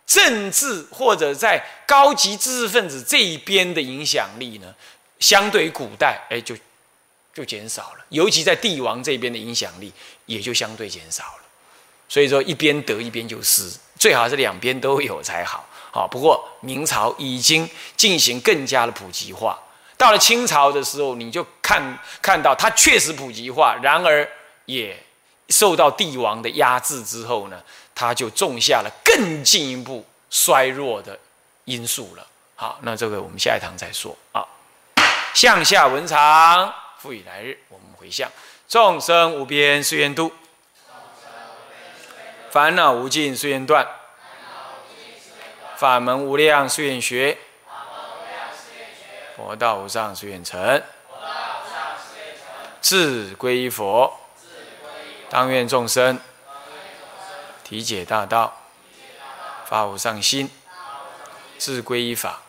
[0.09, 4.73] 政治或者在高级知识分子这一边的影响力呢，
[5.19, 6.55] 相对于古代，哎，就
[7.31, 8.03] 就减少了。
[8.09, 9.93] 尤其在帝王这边的影响力
[10.25, 11.43] 也就相对减少了。
[12.07, 15.63] 所以说，一边得一边就失，最好是两边都有才好。
[15.91, 19.59] 好，不过明朝已经进行更加的普及化，
[19.99, 24.27] 到了清朝的时候，你就看看到它确实普及化，然而
[24.65, 24.97] 也
[25.49, 27.61] 受到帝王的压制之后呢。
[27.93, 31.19] 它就种下了更进一步衰弱的
[31.65, 32.25] 因素了。
[32.55, 34.41] 好，那这个我们下一堂再说啊。
[35.33, 38.31] 向下文长，复以来日，我们回向
[38.69, 40.31] 众生无边誓愿度，
[42.51, 43.85] 烦恼无尽誓愿断，
[45.75, 47.37] 法门无量誓愿学，
[49.39, 50.83] 佛道无上誓愿成，
[52.81, 54.13] 智归依佛，
[55.29, 56.19] 当愿众生。
[57.63, 58.53] 体解大道，
[59.65, 60.49] 发无上心，
[61.57, 62.41] 自归依法，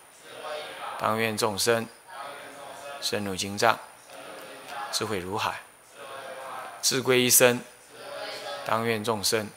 [0.99, 1.87] 当愿众生
[3.01, 3.79] 深入经藏，
[4.91, 5.53] 智慧如海；
[6.81, 7.63] 自归依身，
[8.65, 9.49] 当愿众生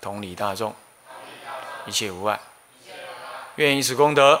[0.00, 0.74] 同理大众，
[1.84, 2.40] 一切无碍。
[3.56, 4.40] 愿以此功德，